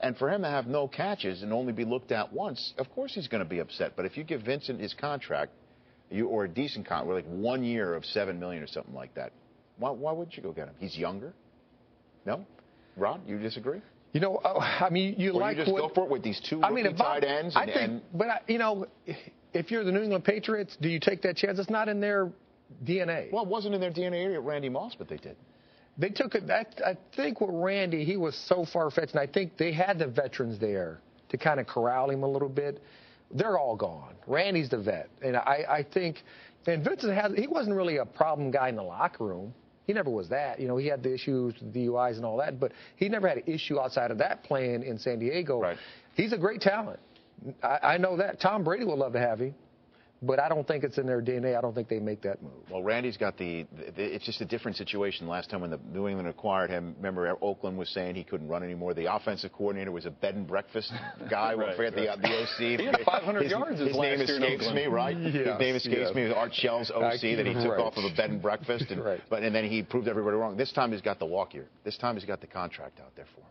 And 0.00 0.16
for 0.16 0.28
him 0.28 0.42
to 0.42 0.48
have 0.48 0.66
no 0.66 0.88
catches 0.88 1.42
and 1.42 1.52
only 1.52 1.72
be 1.72 1.84
looked 1.84 2.10
at 2.10 2.32
once, 2.32 2.74
of 2.78 2.90
course 2.90 3.14
he's 3.14 3.28
going 3.28 3.42
to 3.42 3.48
be 3.48 3.60
upset. 3.60 3.92
But 3.96 4.04
if 4.04 4.16
you 4.16 4.24
give 4.24 4.42
Vincent 4.42 4.80
his 4.80 4.94
contract, 4.94 5.52
you 6.10 6.26
or 6.26 6.44
a 6.44 6.48
decent 6.48 6.86
contract, 6.86 7.26
like 7.26 7.32
one 7.32 7.62
year 7.62 7.94
of 7.94 8.04
seven 8.04 8.40
million 8.40 8.62
or 8.64 8.66
something 8.66 8.94
like 8.94 9.14
that, 9.14 9.32
why, 9.78 9.90
why 9.90 10.12
would 10.12 10.36
you 10.36 10.42
go 10.42 10.50
get 10.52 10.66
him? 10.68 10.74
He's 10.78 10.96
younger. 10.96 11.32
No, 12.26 12.44
Ron, 12.96 13.20
you 13.26 13.38
disagree? 13.38 13.80
You 14.12 14.20
know, 14.20 14.36
uh, 14.36 14.58
I 14.58 14.90
mean, 14.90 15.16
you 15.18 15.32
or 15.32 15.40
like 15.40 15.56
you 15.56 15.64
just 15.64 15.72
what, 15.72 15.88
go 15.88 15.94
for 15.94 16.04
it 16.04 16.10
with 16.10 16.22
these 16.22 16.40
two 16.48 16.62
I 16.62 16.70
mean, 16.70 16.86
if 16.86 17.00
I- 17.00 17.20
tight 17.20 17.24
ends? 17.24 17.56
I 17.56 17.66
think, 17.66 17.76
and 17.76 18.02
but 18.12 18.28
I, 18.28 18.40
you 18.46 18.58
know, 18.58 18.86
if 19.52 19.70
you're 19.70 19.84
the 19.84 19.92
New 19.92 20.02
England 20.02 20.24
Patriots, 20.24 20.76
do 20.80 20.88
you 20.88 21.00
take 21.00 21.22
that 21.22 21.36
chance? 21.36 21.58
It's 21.58 21.70
not 21.70 21.88
in 21.88 22.00
their 22.00 22.30
DNA. 22.84 23.32
well, 23.32 23.44
it 23.44 23.48
wasn't 23.48 23.74
in 23.74 23.80
their 23.80 23.90
DNA 23.90 24.34
at 24.34 24.42
Randy 24.42 24.68
Moss, 24.68 24.94
but 24.96 25.08
they 25.08 25.16
did. 25.16 25.36
They 25.98 26.08
took 26.08 26.34
it. 26.34 26.50
I, 26.50 26.66
I 26.84 26.96
think 27.14 27.40
with 27.40 27.50
Randy, 27.52 28.04
he 28.04 28.16
was 28.16 28.36
so 28.48 28.64
far 28.72 28.90
fetched, 28.90 29.12
and 29.12 29.20
I 29.20 29.26
think 29.26 29.56
they 29.56 29.72
had 29.72 29.98
the 29.98 30.06
veterans 30.06 30.58
there 30.58 31.00
to 31.28 31.36
kind 31.36 31.60
of 31.60 31.66
corral 31.66 32.10
him 32.10 32.22
a 32.22 32.28
little 32.28 32.48
bit. 32.48 32.82
They're 33.32 33.58
all 33.58 33.76
gone. 33.76 34.14
Randy's 34.26 34.70
the 34.70 34.78
vet, 34.78 35.08
and 35.22 35.36
I, 35.36 35.64
I 35.68 35.82
think, 35.82 36.22
and 36.66 36.84
Vincent 36.84 37.14
has. 37.14 37.32
He 37.36 37.46
wasn't 37.46 37.76
really 37.76 37.98
a 37.98 38.04
problem 38.06 38.50
guy 38.50 38.68
in 38.68 38.76
the 38.76 38.82
locker 38.82 39.24
room. 39.24 39.54
He 39.86 39.92
never 39.92 40.10
was 40.10 40.28
that. 40.30 40.60
You 40.60 40.68
know, 40.68 40.76
he 40.76 40.86
had 40.86 41.02
the 41.02 41.12
issues, 41.12 41.54
with 41.60 41.74
DUIs, 41.74 42.16
and 42.16 42.24
all 42.24 42.38
that, 42.38 42.58
but 42.58 42.72
he 42.96 43.08
never 43.08 43.28
had 43.28 43.38
an 43.38 43.44
issue 43.46 43.78
outside 43.78 44.10
of 44.10 44.18
that 44.18 44.44
playing 44.44 44.82
in 44.82 44.98
San 44.98 45.18
Diego. 45.18 45.60
Right. 45.60 45.76
He's 46.14 46.32
a 46.32 46.38
great 46.38 46.60
talent. 46.60 47.00
I, 47.62 47.78
I 47.82 47.96
know 47.98 48.16
that. 48.16 48.40
Tom 48.40 48.64
Brady 48.64 48.84
would 48.84 48.98
love 48.98 49.12
to 49.12 49.18
have 49.18 49.40
him, 49.40 49.54
but 50.22 50.40
I 50.40 50.48
don't 50.48 50.66
think 50.66 50.84
it's 50.84 50.98
in 50.98 51.06
their 51.06 51.20
DNA. 51.20 51.56
I 51.56 51.60
don't 51.60 51.74
think 51.74 51.88
they 51.88 51.98
make 51.98 52.22
that 52.22 52.42
move. 52.42 52.52
Well, 52.70 52.82
Randy's 52.82 53.16
got 53.16 53.36
the, 53.36 53.66
the. 53.96 54.14
It's 54.14 54.24
just 54.24 54.40
a 54.40 54.44
different 54.44 54.76
situation. 54.76 55.26
Last 55.26 55.50
time 55.50 55.60
when 55.60 55.70
the 55.70 55.80
New 55.92 56.08
England 56.08 56.28
acquired 56.28 56.70
him, 56.70 56.94
remember 56.96 57.36
Oakland 57.42 57.76
was 57.76 57.88
saying 57.90 58.14
he 58.14 58.24
couldn't 58.24 58.48
run 58.48 58.62
anymore. 58.62 58.94
The 58.94 59.12
offensive 59.14 59.52
coordinator 59.52 59.92
was 59.92 60.06
a 60.06 60.10
bed 60.10 60.34
and 60.34 60.46
breakfast 60.46 60.92
guy. 61.30 61.54
Right, 61.54 61.76
forget 61.76 61.94
right. 61.94 62.20
the, 62.20 62.28
the 62.28 62.42
OC. 62.74 62.80
He 62.80 62.86
had 62.86 63.00
500 63.04 63.42
his, 63.42 63.50
yards 63.50 63.78
his 63.78 63.88
His 63.88 63.96
last 63.96 64.18
name 64.18 64.20
escapes 64.20 64.70
me, 64.72 64.86
right? 64.86 65.16
his 65.18 65.58
name 65.58 65.76
escapes 65.76 65.96
yes. 65.98 66.14
me. 66.14 66.22
It 66.22 66.28
was 66.28 66.36
Art 66.36 66.54
Shell's 66.54 66.90
OC 66.90 67.20
that 67.20 67.46
he 67.46 67.54
took 67.54 67.72
right. 67.72 67.80
off 67.80 67.96
of 67.96 68.04
a 68.04 68.14
bed 68.16 68.30
and 68.30 68.40
breakfast, 68.40 68.90
and 68.90 69.04
Right. 69.04 69.20
but 69.28 69.42
and 69.42 69.54
then 69.54 69.64
he 69.64 69.82
proved 69.82 70.08
everybody 70.08 70.36
wrong. 70.36 70.56
This 70.56 70.72
time 70.72 70.92
he's 70.92 71.02
got 71.02 71.18
the 71.18 71.26
walk 71.26 71.52
year. 71.54 71.66
This 71.84 71.98
time 71.98 72.14
he's 72.14 72.24
got 72.24 72.40
the 72.40 72.46
contract 72.46 73.00
out 73.00 73.14
there 73.16 73.26
for 73.34 73.40
him, 73.40 73.46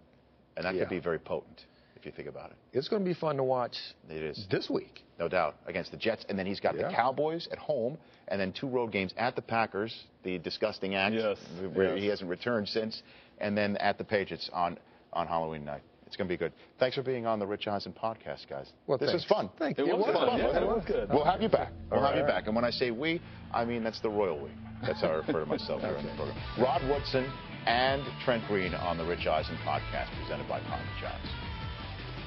and 0.57 0.65
that 0.65 0.73
Yeah. 0.75 0.81
could 0.81 0.89
be 0.89 0.99
very 0.99 1.19
potent 1.19 1.65
if 2.03 2.07
you 2.07 2.11
think 2.11 2.27
about 2.27 2.51
it. 2.51 2.57
It's 2.73 2.89
going 2.89 3.01
to 3.01 3.07
be 3.09 3.13
fun 3.13 3.37
to 3.37 3.43
watch 3.43 3.77
It 4.09 4.21
is. 4.21 4.45
this 4.51 4.69
week. 4.69 5.03
No 5.19 5.29
doubt 5.29 5.55
against 5.67 5.91
the 5.91 5.97
Jets, 5.97 6.25
and 6.27 6.37
then 6.37 6.45
he's 6.45 6.59
got 6.59 6.75
the 6.75 6.91
Cowboys 6.93 7.47
at 7.51 7.57
home, 7.57 7.97
and 8.27 8.41
then 8.41 8.51
two 8.51 8.67
road 8.67 8.91
games 8.91 9.13
at 9.15 9.35
the 9.37 9.41
Packers, 9.41 9.95
the 10.23 10.37
disgusting 10.39 10.95
act 10.95 11.15
Yes, 11.15 11.37
where 11.73 11.93
yes. 11.95 11.99
he 12.03 12.07
hasn't 12.07 12.29
returned 12.29 12.67
since, 12.67 13.01
and 13.39 13.57
then 13.57 13.77
at 13.77 13.97
the 13.97 14.03
Patriots 14.03 14.49
on 14.53 14.77
on 15.13 15.27
Halloween 15.27 15.63
night. 15.63 15.81
It's 16.07 16.17
going 16.17 16.27
to 16.27 16.33
be 16.33 16.37
good. 16.37 16.51
Thanks 16.79 16.95
for 16.95 17.03
being 17.03 17.25
on 17.25 17.39
the 17.39 17.45
Rich 17.47 17.67
Eisen 17.67 17.93
podcast, 17.93 18.47
guys. 18.49 18.67
Well, 18.87 18.97
this 18.97 19.09
thanks. 19.11 19.23
is 19.23 19.29
fun. 19.29 19.49
Thank 19.57 19.79
It 19.79 19.85
you. 19.87 19.95
was 19.95 20.13
fun. 20.13 20.37
Yeah, 20.39 20.59
it 20.61 20.65
was 20.67 20.83
good. 20.85 21.09
We'll 21.09 21.23
have 21.23 21.41
you 21.41 21.49
back. 21.49 21.71
We'll 21.89 21.99
All 22.01 22.05
have 22.07 22.15
you 22.15 22.23
right. 22.23 22.27
back. 22.35 22.47
And 22.47 22.55
when 22.55 22.65
I 22.65 22.69
say 22.71 22.91
we, 22.91 23.21
I 23.53 23.63
mean 23.65 23.83
that's 23.83 24.01
the 24.01 24.09
royal 24.09 24.43
we. 24.43 24.49
That's 24.81 25.01
how 25.01 25.07
I 25.09 25.15
refer 25.15 25.39
to 25.41 25.45
myself 25.45 25.81
here 25.81 25.95
on 25.95 26.03
the 26.05 26.11
program. 26.15 26.37
Rod 26.59 26.81
Woodson 26.89 27.31
and 27.65 28.03
Trent 28.25 28.43
Green 28.47 28.73
on 28.75 28.97
the 28.97 29.05
Rich 29.05 29.25
Eisen 29.27 29.55
podcast 29.65 30.09
presented 30.19 30.47
by 30.49 30.59
Papa 30.61 30.83
John's. 30.99 31.42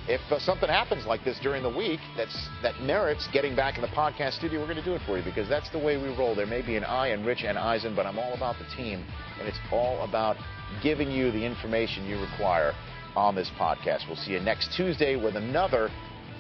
If 0.09 0.21
uh, 0.31 0.39
something 0.39 0.69
happens 0.69 1.05
like 1.05 1.25
this 1.25 1.39
during 1.41 1.65
the 1.65 1.69
week 1.69 1.99
that's 2.17 2.49
that 2.63 2.81
merits 2.81 3.29
getting 3.33 3.57
back 3.57 3.75
in 3.75 3.83
the 3.83 3.89
podcast 3.89 4.35
studio, 4.35 4.61
we're 4.61 4.67
going 4.67 4.79
to 4.79 4.85
do 4.85 4.95
it 4.95 5.03
for 5.05 5.19
you 5.19 5.25
because 5.25 5.49
that's 5.49 5.69
the 5.71 5.79
way 5.79 5.97
we 5.97 6.15
roll. 6.17 6.37
There 6.37 6.47
may 6.47 6.63
be 6.63 6.77
an 6.77 6.85
I 6.85 7.09
in 7.09 7.25
Rich 7.25 7.43
and 7.43 7.59
Eisen, 7.59 7.97
but 7.97 8.07
I'm 8.07 8.17
all 8.17 8.33
about 8.35 8.55
the 8.59 8.67
team, 8.77 9.05
and 9.41 9.49
it's 9.49 9.59
all 9.73 10.05
about 10.05 10.37
giving 10.81 11.11
you 11.11 11.33
the 11.33 11.45
information 11.45 12.07
you 12.07 12.21
require 12.21 12.73
on 13.17 13.35
this 13.35 13.51
podcast. 13.59 14.07
We'll 14.07 14.17
see 14.17 14.33
you 14.33 14.41
next 14.41 14.77
Tuesday 14.77 15.17
with 15.17 15.35
another 15.35 15.91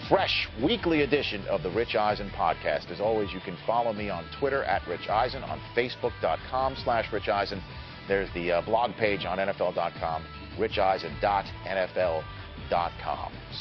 fresh 0.09 0.49
weekly 0.63 1.03
edition 1.03 1.45
of 1.49 1.65
the 1.65 1.71
Rich 1.71 1.97
Eisen 1.97 2.31
podcast. 2.31 2.93
As 2.93 3.01
always, 3.01 3.33
you 3.33 3.41
can 3.41 3.57
follow 3.67 3.93
me 3.93 4.11
on 4.11 4.25
Twitter 4.39 4.63
at 4.63 4.87
Rich 4.87 5.09
Eisen, 5.09 5.43
on 5.43 5.61
Facebook.com 5.75 6.77
slash 6.85 7.13
Rich 7.13 7.29
Eisen. 7.29 7.61
There's 8.07 8.33
the 8.33 8.53
uh, 8.53 8.63
blog 8.63 8.93
page 8.93 9.25
on 9.25 9.39
NFL.com, 9.39 10.25
richeisen.nfl.com. 10.57 12.36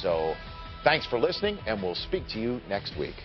So 0.01 0.35
thanks 0.83 1.05
for 1.07 1.19
listening, 1.19 1.57
and 1.65 1.81
we'll 1.81 1.95
speak 1.95 2.27
to 2.29 2.39
you 2.39 2.61
next 2.67 2.97
week. 2.97 3.15